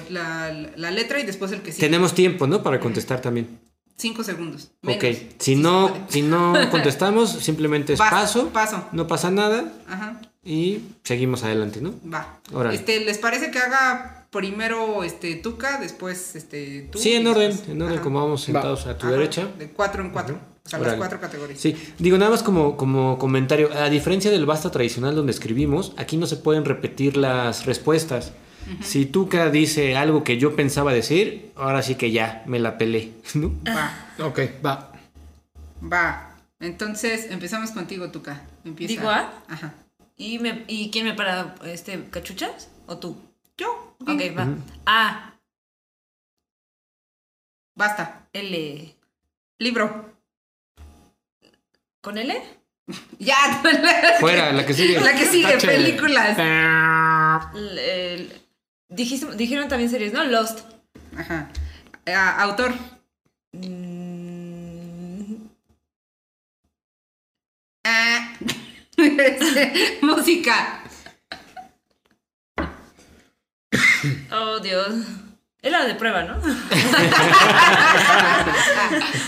la, 0.09 0.53
la 0.77 0.91
letra 0.91 1.19
y 1.19 1.25
después 1.25 1.51
el 1.51 1.61
que 1.61 1.73
sigue. 1.73 1.85
Tenemos 1.87 2.15
tiempo, 2.15 2.47
¿no? 2.47 2.63
Para 2.63 2.79
contestar 2.79 3.19
también. 3.21 3.59
Cinco 3.99 4.23
segundos. 4.23 4.71
Ok. 4.83 5.03
menos. 5.03 5.17
Si 5.39 5.55
Sí 5.55 5.55
no, 5.55 5.93
si 6.07 6.21
no 6.21 6.53
contestamos, 6.71 7.29
simplemente 7.31 7.93
es 7.93 7.99
paso. 7.99 8.47
paso. 8.49 8.85
No 8.93 9.07
pasa 9.07 9.29
nada 9.29 9.65
Ajá. 9.89 10.21
y 10.43 10.79
seguimos 11.03 11.43
adelante, 11.43 11.81
¿no? 11.81 11.93
Va. 12.11 12.39
Órale. 12.53 12.75
Este, 12.75 13.01
¿les 13.03 13.17
parece 13.17 13.51
que 13.51 13.59
haga 13.59 14.25
primero 14.31 15.03
este 15.03 15.35
Tuca, 15.35 15.79
después 15.79 16.35
este 16.37 16.87
tú? 16.91 16.97
Sí, 16.97 17.11
en 17.13 17.27
orden, 17.27 17.51
después- 17.51 17.69
en 17.69 17.81
orden, 17.81 17.95
Ajá. 17.95 18.03
como 18.03 18.21
vamos 18.21 18.41
sentados 18.43 18.85
a 18.87 18.97
tu 18.97 19.07
Ajá, 19.07 19.15
derecha. 19.17 19.47
De 19.59 19.69
cuatro 19.69 20.01
en 20.01 20.11
cuatro. 20.11 20.39
O 20.65 20.69
sea, 20.69 20.79
las 20.79 20.95
cuatro 20.95 21.19
categorías. 21.19 21.59
Sí, 21.59 21.75
digo 21.97 22.17
nada 22.19 22.29
más 22.31 22.43
como, 22.43 22.77
como 22.77 23.17
comentario, 23.17 23.69
a 23.73 23.89
diferencia 23.89 24.29
del 24.31 24.45
basta 24.45 24.69
tradicional 24.71 25.15
donde 25.15 25.31
escribimos, 25.31 25.93
aquí 25.97 26.15
no 26.15 26.25
se 26.27 26.37
pueden 26.37 26.63
repetir 26.63 27.17
las 27.17 27.65
respuestas. 27.65 28.31
Si 28.81 29.05
Tuca 29.05 29.49
dice 29.49 29.95
algo 29.97 30.23
que 30.23 30.37
yo 30.37 30.55
pensaba 30.55 30.93
decir, 30.93 31.51
ahora 31.55 31.81
sí 31.81 31.95
que 31.95 32.11
ya, 32.11 32.43
me 32.45 32.59
la 32.59 32.77
pelé, 32.77 33.11
¿no? 33.35 33.51
Va, 33.67 34.25
Ok, 34.25 34.39
va. 34.65 34.91
va. 35.81 36.25
Entonces, 36.59 37.27
empezamos 37.31 37.71
contigo, 37.71 38.11
Tuca. 38.11 38.41
Empieza. 38.65 38.89
¿Digo 38.93 39.09
A? 39.09 39.33
Ajá. 39.47 39.73
¿Y, 40.17 40.39
me, 40.39 40.65
¿Y 40.67 40.91
quién 40.91 41.05
me 41.05 41.13
para 41.13 41.55
este 41.65 42.03
cachuchas? 42.09 42.69
¿O 42.87 42.97
tú? 42.97 43.17
Yo. 43.57 43.95
Ok, 44.01 44.21
va. 44.37 44.43
Ujú. 44.43 44.57
A, 44.85 45.33
Basta. 47.75 48.27
L. 48.33 48.95
Libro. 49.59 50.13
¿Con 52.01 52.17
L? 52.17 52.41
Ya. 53.19 53.61
Fuera, 54.19 54.51
la 54.51 54.65
que 54.65 54.73
sigue. 54.73 54.99
La 54.99 55.13
que 55.13 55.25
sigue, 55.25 55.57
películas. 55.57 56.37
L- 57.53 58.48
dijiste- 58.89 59.33
dijeron 59.35 59.67
también 59.69 59.89
series, 59.89 60.11
¿no? 60.13 60.23
Lost. 60.25 60.59
Ajá. 61.17 61.49
Ah, 62.07 62.41
autor. 62.43 62.73
Mm, 63.53 65.35
Ah. 67.85 68.33
Música. 70.01 70.83
oh, 74.31 74.59
Dios. 74.59 74.93
Es 75.61 75.71
la 75.71 75.85
de 75.85 75.95
prueba, 75.95 76.23
¿no? 76.23 76.39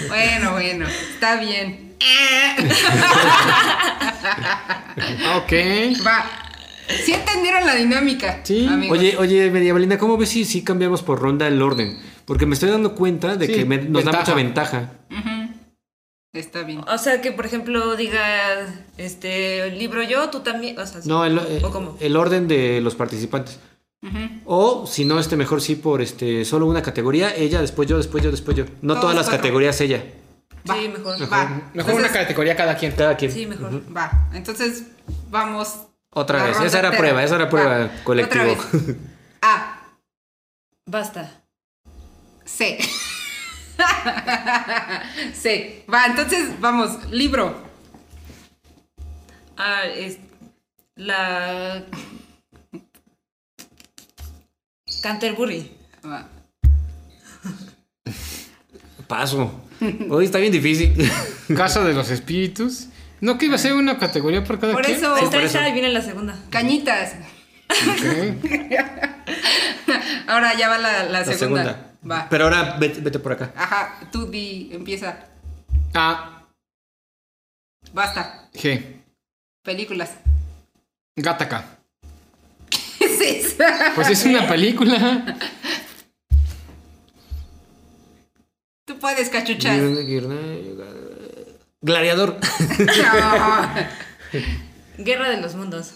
Bueno, 0.07 0.51
bueno. 0.53 0.87
Está 0.87 1.35
bien. 1.37 1.95
Ok. 5.35 5.51
Va. 6.05 6.25
¿Sí 7.05 7.13
entendieron 7.13 7.65
la 7.65 7.75
dinámica? 7.75 8.41
Sí. 8.43 8.67
amigos? 8.67 8.97
Oye, 8.97 9.15
oye, 9.17 9.49
Medievalina, 9.51 9.97
¿cómo 9.97 10.17
ves 10.17 10.29
si, 10.29 10.45
si 10.45 10.63
cambiamos 10.63 11.01
por 11.03 11.19
ronda 11.19 11.47
el 11.47 11.61
orden? 11.61 11.97
Porque 12.25 12.45
me 12.45 12.53
estoy 12.53 12.69
dando 12.69 12.95
cuenta 12.95 13.35
de 13.37 13.47
Sí, 13.47 13.53
que 13.53 13.65
me- 13.65 13.77
nos 13.77 14.03
da 14.05 14.11
mucha 14.11 14.33
ventaja. 14.33 14.91
Está 16.33 16.61
bien. 16.63 16.81
O 16.87 16.97
sea, 16.97 17.21
que 17.21 17.33
por 17.33 17.45
ejemplo 17.45 17.95
digas, 17.97 18.69
este, 18.97 19.69
libro 19.71 20.01
yo, 20.01 20.29
tú 20.29 20.39
también. 20.39 20.79
O 20.79 20.85
sea, 20.85 21.01
No, 21.03 21.25
el, 21.25 21.37
eh, 21.37 21.61
¿O 21.63 21.71
cómo? 21.71 21.97
el 21.99 22.15
orden 22.15 22.47
de 22.47 22.79
los 22.81 22.95
participantes. 22.95 23.59
O 24.45 24.87
si 24.87 25.03
no, 25.05 25.19
este 25.19 25.35
mejor 25.35 25.61
sí 25.61 25.75
por 25.75 26.01
este 26.01 26.43
solo 26.45 26.65
una 26.67 26.81
categoría, 26.81 27.35
ella, 27.35 27.59
después 27.61 27.87
yo, 27.87 27.97
después 27.97 28.23
yo, 28.23 28.31
después 28.31 28.55
yo. 28.57 28.63
No 28.81 28.93
Todos 28.93 29.01
todas 29.01 29.15
las 29.17 29.25
cuatro. 29.25 29.39
categorías 29.39 29.79
ella. 29.81 30.03
Va. 30.69 30.75
Sí, 30.75 30.87
mejor. 30.87 31.21
Va. 31.21 31.45
Mejor 31.49 31.69
Entonces, 31.73 31.95
una 31.99 32.09
categoría 32.11 32.55
cada 32.55 32.77
quien. 32.77 32.93
Cada 32.93 33.17
quien. 33.17 33.31
Sí, 33.31 33.45
mejor. 33.45 33.81
Va. 33.95 34.29
Entonces, 34.33 34.85
vamos. 35.29 35.81
Otra 36.13 36.39
la 36.39 36.43
vez. 36.45 36.57
Esa 36.59 36.79
era 36.79 36.87
entera. 36.89 36.97
prueba, 36.97 37.23
esa 37.23 37.35
era 37.35 37.49
prueba, 37.49 37.77
Va. 37.77 37.91
colectivo. 38.03 38.51
Otra 38.51 38.65
vez. 38.71 38.95
A. 39.41 39.81
Basta. 40.85 41.31
C. 42.45 42.77
C. 45.33 45.85
Va, 45.91 46.05
entonces, 46.07 46.59
vamos. 46.59 47.09
Libro. 47.11 47.55
Ah, 49.57 49.85
es. 49.85 50.17
La. 50.95 51.83
Canterbury. 55.01 55.71
Va. 56.05 56.27
Paso. 59.07 59.51
Hoy 60.09 60.25
está 60.25 60.37
bien 60.37 60.51
difícil. 60.51 60.93
Casa 61.55 61.83
de 61.83 61.93
los 61.93 62.09
espíritus. 62.11 62.87
No 63.21 63.37
que 63.37 63.45
iba 63.45 63.55
a 63.55 63.59
ser 63.59 63.73
una 63.73 63.97
categoría 63.97 64.43
por 64.43 64.59
cada 64.59 64.73
Por 64.73 64.83
quien. 64.83 64.97
eso. 64.97 65.15
Está 65.15 65.29
por 65.29 65.41
eso. 65.41 65.57
esa 65.59 65.69
y 65.69 65.73
viene 65.73 65.89
la 65.89 66.01
segunda. 66.01 66.35
Cañitas. 66.49 67.13
Ok. 67.69 68.43
Ahora 70.27 70.53
ya 70.57 70.69
va 70.69 70.77
la, 70.77 71.03
la 71.03 71.09
La 71.19 71.23
segunda. 71.25 71.63
segunda. 71.63 71.87
Va. 72.09 72.27
Pero 72.29 72.45
ahora 72.45 72.77
vete, 72.79 72.99
vete 72.99 73.19
por 73.19 73.33
acá. 73.33 73.53
Ajá, 73.55 73.99
tú 74.11 74.25
di, 74.25 74.69
empieza. 74.71 75.19
A, 75.93 76.41
Basta. 77.93 78.49
G. 78.53 79.01
Películas. 79.63 80.11
Gataca. 81.15 81.77
¿Qué 82.69 83.05
es 83.05 83.21
eso? 83.21 83.63
Pues 83.95 84.09
es 84.09 84.25
una 84.25 84.47
película. 84.47 85.37
Tú 88.85 88.97
puedes, 88.99 89.29
cachuchas. 89.29 89.77
Gladiador. 91.81 92.39
No. 92.79 93.73
Guerra 95.03 95.29
de 95.29 95.41
los 95.41 95.55
Mundos. 95.55 95.95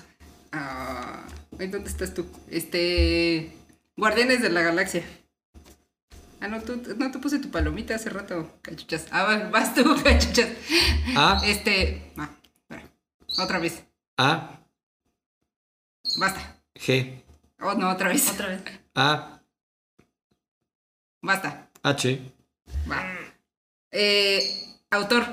Ah, 0.51 1.25
ay, 1.59 1.67
¿Dónde 1.67 1.89
estás 1.89 2.13
tú? 2.13 2.27
Este. 2.49 3.55
Guardianes 3.97 4.41
de 4.41 4.49
la 4.49 4.61
Galaxia. 4.61 5.03
Ah, 6.41 6.47
no, 6.47 6.61
tú, 6.61 6.81
no, 6.97 7.11
tú 7.11 7.21
puse 7.21 7.39
tu 7.39 7.49
palomita 7.49 7.95
hace 7.95 8.09
rato, 8.09 8.59
cachuchas. 8.61 9.05
Ah, 9.11 9.23
va, 9.23 9.49
vas 9.49 9.73
tú, 9.73 9.83
cachuchas. 10.03 10.49
A, 11.15 11.41
Este. 11.45 12.11
Ah, 12.17 12.29
espera. 12.61 12.83
Otra 13.37 13.59
vez. 13.59 13.83
A, 14.17 14.59
Basta. 16.17 16.57
G, 16.75 17.21
Oh, 17.61 17.73
no, 17.75 17.89
otra 17.89 18.09
vez. 18.09 18.29
Otra 18.29 18.47
vez. 18.47 18.61
A, 18.95 19.41
Basta. 21.21 21.69
H, 21.83 22.21
Va. 22.89 23.03
Eh, 23.91 24.75
autor. 24.91 25.25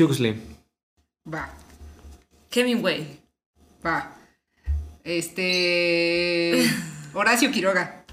Huxley. 0.00 0.40
Va. 1.32 1.48
Hemingway. 2.50 3.20
Va. 3.84 4.16
Este. 5.04 6.64
Horacio 7.14 7.50
Quiroga. 7.50 8.04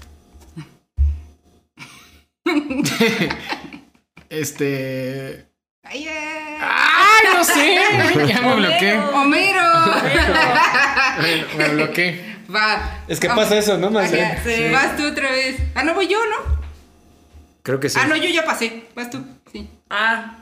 Este. 4.28 5.46
¡Ay! 5.82 6.06
¡Ay, 6.08 7.26
no 7.34 7.44
sé! 7.44 7.78
Ya 8.26 8.40
me 8.42 8.54
bloqueé. 8.56 8.98
¡Homero! 8.98 9.62
Me, 11.20 11.44
me 11.56 11.68
bloqueé. 11.74 12.36
Va. 12.54 13.02
Es 13.08 13.20
que 13.20 13.28
pasa 13.28 13.56
eso, 13.58 13.78
¿no? 13.78 13.90
Más 13.90 14.12
ajá, 14.12 14.16
bien. 14.16 14.38
sí. 14.44 14.72
Vas 14.72 14.96
tú 14.96 15.06
otra 15.06 15.30
vez. 15.30 15.56
Ah, 15.74 15.82
no 15.84 15.94
voy 15.94 16.08
yo, 16.08 16.18
¿no? 16.26 16.60
Creo 17.62 17.78
que 17.80 17.88
sí. 17.88 17.98
Ah, 18.00 18.06
no, 18.06 18.16
yo 18.16 18.28
ya 18.28 18.44
pasé. 18.44 18.84
Vas 18.94 19.10
tú. 19.10 19.24
Sí. 19.52 19.68
Ah. 19.88 20.39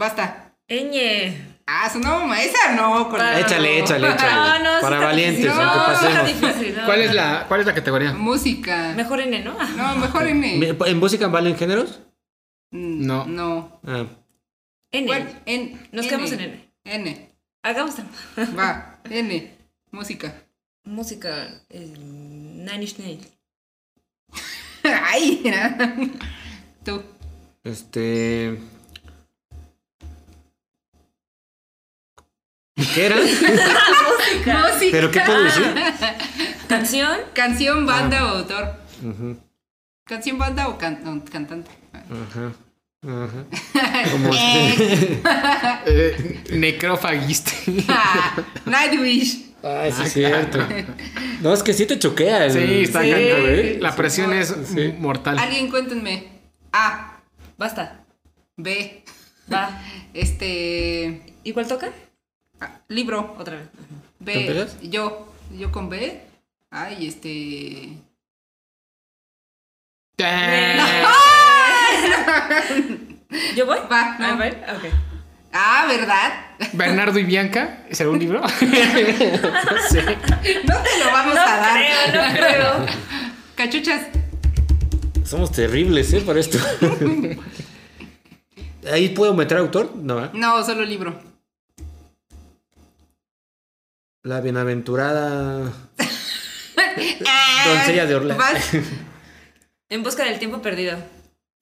Basta. 0.00 0.54
Ñ. 0.66 1.34
Ah, 1.66 1.90
su 1.92 1.98
no, 2.00 2.20
mamá. 2.20 2.42
Esa 2.42 2.72
no. 2.74 3.08
con 3.10 3.20
Échale, 3.20 3.80
échale, 3.80 4.08
échale. 4.08 4.32
No, 4.34 4.58
no, 4.64 4.74
sí 4.76 4.80
Para 4.82 4.96
está 4.96 5.06
valientes, 5.06 5.42
difícil. 5.44 5.60
aunque 5.60 5.76
No, 5.76 5.92
Está 5.92 6.08
pasemos. 6.22 6.26
difícil, 6.40 6.76
¿no? 6.76 6.84
¿Cuál 6.86 7.00
es 7.02 7.14
la, 7.14 7.44
cuál 7.48 7.60
es 7.60 7.66
la 7.66 7.74
categoría? 7.74 8.12
Música. 8.14 8.92
Mejor 8.96 9.20
N, 9.20 9.44
¿no? 9.44 9.52
No, 9.76 9.96
mejor 9.96 10.26
N. 10.26 10.74
¿En 10.86 10.98
música 10.98 11.28
valen 11.28 11.54
géneros? 11.56 12.00
Mm, 12.70 13.06
No. 13.06 13.26
No. 13.26 13.80
Ah, 13.86 14.06
N. 14.90 15.26
En, 15.44 15.88
Nos 15.92 16.06
quedamos 16.06 16.32
en 16.32 16.40
N. 16.40 16.70
N. 16.84 17.30
Hagamos 17.62 17.94
Va. 18.58 19.00
N. 19.10 19.54
Música. 19.90 20.32
música. 20.84 21.46
eh, 21.68 21.94
Nine 21.98 22.82
Inch 22.82 22.98
Nails. 22.98 23.28
Ay, 25.12 25.40
mira. 25.44 25.76
Tú. 26.84 27.02
este. 27.64 28.58
¿Qué 32.94 33.06
era? 33.06 33.16
Música. 33.16 34.66
¿Pero 34.90 35.10
qué 35.10 35.20
puedo 35.20 35.42
decir? 35.44 35.64
Canción. 36.68 37.18
Canción, 37.34 37.86
banda 37.86 38.24
o 38.26 38.28
autor. 38.38 38.74
Canción, 40.04 40.38
banda 40.38 40.68
o 40.68 40.78
can- 40.78 41.00
no, 41.04 41.24
cantante. 41.24 41.70
Ajá. 41.92 42.52
Ajá. 43.02 43.44
Como 44.12 44.30
Eh, 45.86 46.40
necrofagiste. 46.52 47.52
Ah, 47.88 48.36
Nightwish. 48.66 49.46
Ay, 49.62 49.92
sí 49.92 50.02
es 50.04 50.12
cierto. 50.12 50.58
No, 51.42 51.52
es 51.52 51.62
que 51.62 51.72
sí 51.74 51.86
te 51.86 51.98
choquea 51.98 52.46
el. 52.46 52.52
Sí, 52.52 52.82
está 52.82 53.02
Sí. 53.02 53.10
cañón, 53.10 53.40
¿eh? 53.46 53.78
La 53.80 53.94
presión 53.94 54.32
es 54.32 54.54
Sí. 54.72 54.94
mortal. 54.98 55.38
Alguien 55.38 55.68
cuéntenme. 55.70 56.28
A. 56.72 57.20
Basta. 57.58 58.00
B. 58.56 59.04
Va. 59.52 59.82
Este. 60.14 61.22
¿Y 61.44 61.52
cuál 61.52 61.66
toca? 61.66 61.90
Ah, 62.60 62.80
libro. 62.88 63.34
Otra 63.38 63.56
vez. 63.56 63.68
B. 64.18 64.66
Yo. 64.82 65.32
Yo 65.56 65.72
con 65.72 65.88
B. 65.88 66.20
Ay, 66.70 67.06
este. 67.06 67.96
¿Yo 73.56 73.66
voy? 73.66 73.78
Va, 73.90 74.16
no. 74.18 74.26
A 74.26 74.34
ver, 74.36 74.62
ok. 74.76 74.84
Ah, 75.52 75.86
¿verdad? 75.88 76.32
Bernardo 76.74 77.18
y 77.18 77.24
Bianca, 77.24 77.84
¿será 77.90 78.10
un 78.10 78.18
libro? 78.18 78.46
sí. 78.58 78.66
No 80.64 80.76
te 80.82 80.98
lo 80.98 81.06
vamos 81.12 81.34
No 81.34 81.40
a 81.40 81.56
dar. 81.56 81.74
creo, 81.74 82.22
no 82.22 82.32
creo. 82.34 82.86
Cachuchas. 83.56 84.02
Somos 85.24 85.50
terribles, 85.52 86.12
¿eh? 86.12 86.20
Para 86.20 86.38
esto. 86.40 86.58
¿Ahí 88.92 89.08
puedo 89.10 89.34
meter 89.34 89.58
autor? 89.58 89.94
No, 89.96 90.24
¿eh? 90.24 90.30
No, 90.34 90.64
solo 90.64 90.84
libro. 90.84 91.20
La 94.22 94.40
bienaventurada. 94.40 95.72
Ah, 97.26 97.64
Doncella 97.66 98.06
de 98.06 98.14
Orlando. 98.14 98.42
vas. 98.42 98.70
En 99.88 100.04
busca 100.04 100.22
del 100.24 100.38
tiempo 100.38 100.62
perdido. 100.62 100.96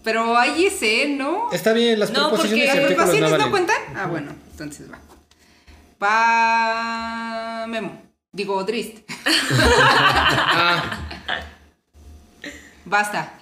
Pero 0.04 0.36
hay 0.36 0.66
ese, 0.66 1.08
¿no? 1.08 1.50
Está 1.50 1.72
bien, 1.72 1.98
las 1.98 2.10
No, 2.10 2.28
proposiciones 2.28 2.66
¿Las 2.66 2.74
y 2.74 2.78
artículos 2.78 3.08
preocupaciones 3.08 3.38
no 3.38 3.46
no, 3.46 3.50
cuentan? 3.50 3.76
Ah, 3.96 4.06
bueno, 4.06 4.32
entonces 4.50 4.86
va. 4.92 4.98
Va. 6.02 7.66
Memo. 7.68 8.02
Digo, 8.32 8.62
Drist. 8.64 8.98
Ah, 9.50 11.08
Basta. 12.84 13.32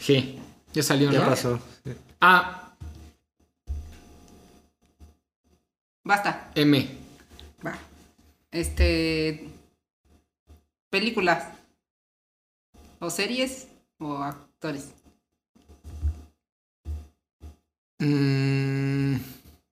G. 0.00 0.38
Ya 0.74 0.82
salió, 0.82 1.10
Ya 1.10 1.20
¿no? 1.20 1.26
pasó. 1.26 1.58
A, 2.20 2.72
Basta. 6.04 6.50
M. 6.54 6.88
Este. 8.50 9.48
Películas. 10.90 11.48
O 12.98 13.10
series 13.10 13.68
o 13.98 14.18
actores. 14.18 14.92
Mm, 17.98 19.16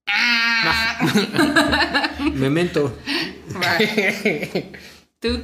Memento. 2.35 2.97
Va. 3.55 3.79
Tú. 5.21 5.43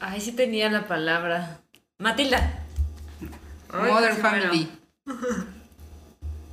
Ay, 0.00 0.20
sí 0.20 0.32
tenía 0.32 0.70
la 0.70 0.86
palabra. 0.86 1.60
Matilda. 1.98 2.64
Sí, 3.70 4.20
Family. 4.20 4.68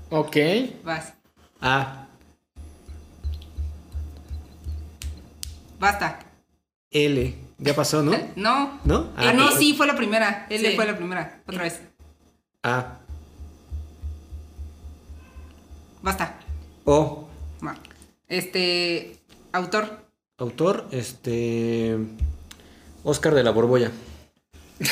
ok. 0.10 0.38
Vas. 0.84 1.14
A. 1.62 2.08
Basta. 5.80 6.20
L. 6.92 7.36
Ya 7.58 7.74
pasó, 7.76 8.04
¿no? 8.04 8.12
No. 8.36 8.80
¿No? 8.84 9.12
Ah, 9.18 9.34
no, 9.34 9.52
sí, 9.52 9.74
fue 9.76 9.88
la 9.88 9.96
primera. 9.96 10.46
L 10.50 10.70
Sí. 10.70 10.76
fue 10.76 10.86
la 10.86 10.96
primera. 10.98 11.42
Otra 11.48 11.64
vez. 11.64 11.82
A. 12.64 13.00
Basta. 16.02 16.36
O. 16.86 17.28
Este. 18.28 19.18
Autor. 19.52 20.06
Autor, 20.38 20.88
este. 20.92 21.98
Oscar 23.04 23.34
de 23.36 23.44
la 23.44 23.52
Borbolla. 23.52 23.92
Es 24.80 24.92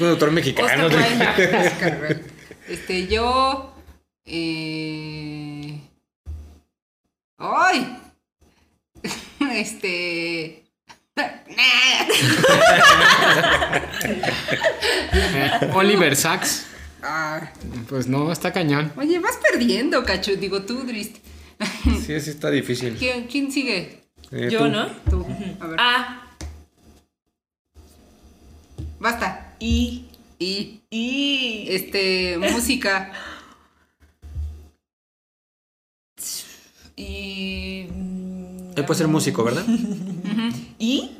un 0.00 0.08
autor 0.08 0.30
mexicano. 0.30 0.86
Oscar. 0.86 1.66
Oscar. 1.66 2.20
Este, 2.68 3.06
yo. 3.06 3.72
Eh... 4.26 5.80
¡Ay! 7.38 7.96
Este. 9.52 10.64
Oliver 15.74 16.14
Sacks. 16.16 16.66
Ah, 17.02 17.50
Pues 17.88 18.06
no, 18.06 18.30
está 18.32 18.52
cañón. 18.52 18.92
Oye, 18.96 19.18
vas 19.18 19.38
perdiendo, 19.50 20.04
cacho. 20.04 20.36
Digo 20.36 20.62
tú, 20.62 20.84
Drist. 20.84 21.16
Sí, 21.84 22.20
sí 22.20 22.30
está 22.30 22.50
difícil. 22.50 22.94
¿Quién, 22.96 23.26
quién 23.26 23.50
sigue? 23.50 24.04
Eh, 24.30 24.48
Yo, 24.50 24.60
tú. 24.60 24.68
¿no? 24.68 24.86
Tú. 25.10 25.26
A 25.60 25.66
ver. 25.66 25.80
A, 25.80 26.24
Basta. 29.00 29.54
I, 29.60 30.04
Y. 30.38 30.80
I. 30.90 31.66
Este. 31.70 32.38
Música. 32.38 33.12
Y. 37.00 37.67
Él 38.78 38.84
puede 38.84 38.98
ser 38.98 39.08
músico, 39.08 39.42
¿verdad? 39.42 39.64
¿Y? 40.78 41.10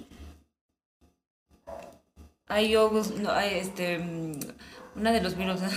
Ay, 2.46 2.70
yo. 2.70 2.90
No, 3.20 3.30
ay, 3.32 3.58
este. 3.58 3.98
Una 4.94 5.10
de 5.12 5.20
los 5.20 5.36
virus. 5.36 5.60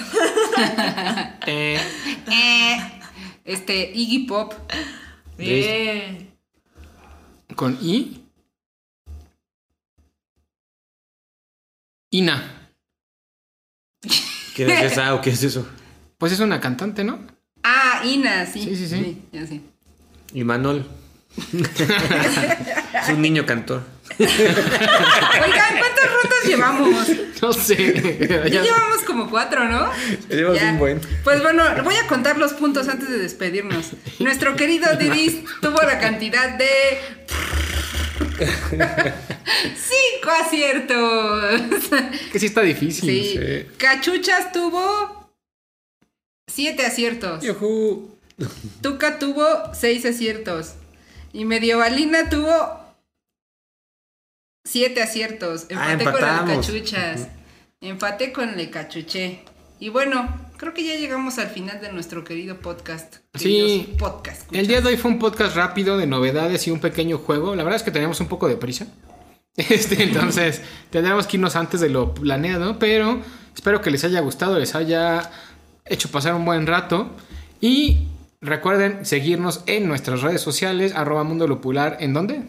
Eh, 1.48 1.80
Este. 3.44 3.92
Iggy 3.96 4.28
Pop. 4.28 4.54
Bien. 5.38 6.32
con 7.56 7.78
I. 7.82 8.24
Ina. 12.12 12.70
¿Quién 14.56 14.70
es 14.70 14.92
esa 14.92 15.16
o 15.16 15.22
qué 15.22 15.32
es 15.32 15.42
eso? 15.44 15.68
Pues 16.20 16.32
es 16.34 16.40
una 16.40 16.60
cantante, 16.62 17.04
¿no? 17.04 17.18
Ah, 17.64 18.04
Ina, 18.06 18.46
sí. 18.46 18.62
Sí, 18.62 18.76
sí, 18.76 18.88
sí. 18.88 19.24
ya 19.32 19.48
sé. 19.48 19.60
Y 20.36 20.44
Manol. 20.44 20.86
Es 21.38 23.10
un 23.10 23.22
niño 23.22 23.46
cantor. 23.46 23.84
Oigan, 24.20 25.78
¿cuántas 25.80 26.06
rondas 26.12 26.44
llevamos? 26.46 27.08
No 27.42 27.54
sé. 27.54 28.28
Ya 28.52 28.62
llevamos 28.62 28.98
como 29.08 29.30
cuatro, 29.30 29.68
¿no? 29.68 29.90
Llevas 30.30 30.60
Ya. 30.62 30.72
un 30.72 30.78
buen. 30.80 31.02
Pues 31.24 31.42
bueno, 31.42 31.64
voy 31.84 31.96
a 31.96 32.06
contar 32.08 32.38
los 32.38 32.54
puntos 32.54 32.88
antes 32.88 33.10
de 33.10 33.18
despedirnos. 33.18 33.92
Nuestro 34.20 34.56
querido 34.56 34.96
Didis 34.98 35.44
tuvo 35.62 35.82
la 35.82 36.00
cantidad 36.00 36.50
de. 36.58 36.70
Cinco 39.76 40.30
aciertos. 40.44 41.62
Que 42.32 42.40
sí 42.40 42.46
está 42.46 42.62
difícil. 42.62 43.10
Sí. 43.10 43.38
sí. 43.38 43.66
Cachuchas 43.78 44.52
tuvo. 44.52 45.32
Siete 46.48 46.86
aciertos. 46.86 47.44
Yujú. 47.44 48.18
Tuca 48.82 49.20
tuvo 49.20 49.46
seis 49.74 50.06
aciertos. 50.06 50.74
Y 51.34 51.46
Medievalina 51.46 52.30
tuvo. 52.30 52.80
Siete 54.64 55.02
aciertos. 55.02 55.66
Ah, 55.76 55.94
Empaté 55.94 56.04
con 56.04 56.14
el 56.14 56.30
empatamos. 56.30 56.68
cachuchas. 56.68 57.28
Empaté 57.82 58.32
con 58.32 58.60
el 58.60 58.70
cachuché. 58.70 59.44
Y 59.80 59.90
bueno, 59.90 60.30
creo 60.58 60.74
que 60.76 60.84
ya 60.86 60.96
llegamos 60.96 61.40
al 61.40 61.48
final 61.50 61.82
de 61.82 61.92
nuestro 61.92 62.24
querido 62.24 62.60
podcast. 62.60 63.18
Sí. 63.34 63.96
Podcast. 63.98 64.54
El 64.54 64.68
día 64.68 64.82
de 64.82 64.90
hoy 64.90 64.98
fue 64.98 65.10
un 65.10 65.18
podcast 65.18 65.56
rápido 65.56 65.98
de 65.98 66.06
novedades 66.06 66.68
y 66.68 66.72
un 66.72 66.80
pequeño 66.80 67.18
juego. 67.18 67.56
La 67.56 67.64
verdad 67.64 67.78
es 67.78 67.84
que 67.84 67.90
teníamos 67.90 68.20
un 68.20 68.28
poco 68.28 68.48
de 68.48 68.58
prisa. 68.58 68.88
Este, 69.58 70.02
entonces, 70.04 70.62
tendremos 70.92 71.28
que 71.28 71.36
irnos 71.36 71.58
antes 71.58 71.82
de 71.82 71.90
lo 71.90 72.14
planeado, 72.14 72.80
pero 72.80 73.20
espero 73.54 73.82
que 73.82 73.92
les 73.92 74.04
haya 74.06 74.22
gustado, 74.22 74.58
les 74.58 74.76
haya 74.76 75.30
hecho 75.84 76.10
pasar 76.10 76.36
un 76.36 76.46
buen 76.46 76.66
rato. 76.68 77.10
Y 77.60 78.08
recuerden 78.42 79.06
seguirnos 79.06 79.64
en 79.68 79.88
nuestras 79.88 80.22
redes 80.22 80.42
sociales, 80.42 80.94
arroba 80.96 81.24
Mundo 81.24 81.48
Lupular, 81.48 81.98
¿en 82.00 82.14
dónde? 82.14 82.42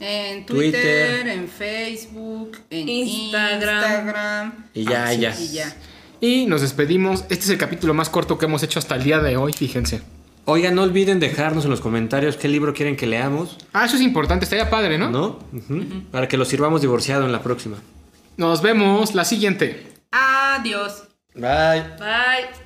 En 0.00 0.44
Twitter, 0.44 1.20
Twitter. 1.22 1.28
en 1.28 1.48
Facebook, 1.48 2.58
en 2.70 2.88
Instagram. 2.88 3.74
Instagram. 4.06 4.52
Y 4.74 4.84
ya, 4.84 5.04
Ah, 5.04 5.12
sí, 5.12 5.20
ya. 5.20 5.36
Y 5.40 5.48
ya. 5.52 5.76
Y 6.20 6.46
nos 6.46 6.62
despedimos. 6.62 7.20
Este 7.22 7.44
es 7.44 7.50
el 7.50 7.58
capítulo 7.58 7.94
más 7.94 8.08
corto 8.08 8.36
que 8.38 8.46
hemos 8.46 8.62
hecho 8.62 8.78
hasta 8.78 8.96
el 8.96 9.04
día 9.04 9.20
de 9.20 9.36
hoy, 9.36 9.52
fíjense. 9.52 10.02
Oigan, 10.46 10.74
no 10.74 10.82
olviden 10.82 11.20
dejarnos 11.20 11.64
en 11.64 11.70
los 11.70 11.80
comentarios 11.80 12.36
qué 12.36 12.48
libro 12.48 12.74
quieren 12.74 12.96
que 12.96 13.06
leamos, 13.06 13.56
Ah, 13.72 13.86
eso 13.86 13.96
es 13.96 14.02
importante, 14.02 14.44
estaría 14.44 14.68
padre, 14.68 14.98
¿no? 14.98 15.10
¿no? 15.10 15.38
Para 16.10 16.28
que 16.28 16.36
lo 16.36 16.44
sirvamos 16.44 16.80
divorciado 16.82 17.24
en 17.24 17.32
la 17.32 17.42
próxima. 17.42 17.78
Nos 18.36 18.60
vemos 18.62 19.14
la 19.14 19.24
siguiente. 19.24 19.86
Adiós. 20.10 21.04
Bye. 21.34 21.82
Bye. 21.98 22.63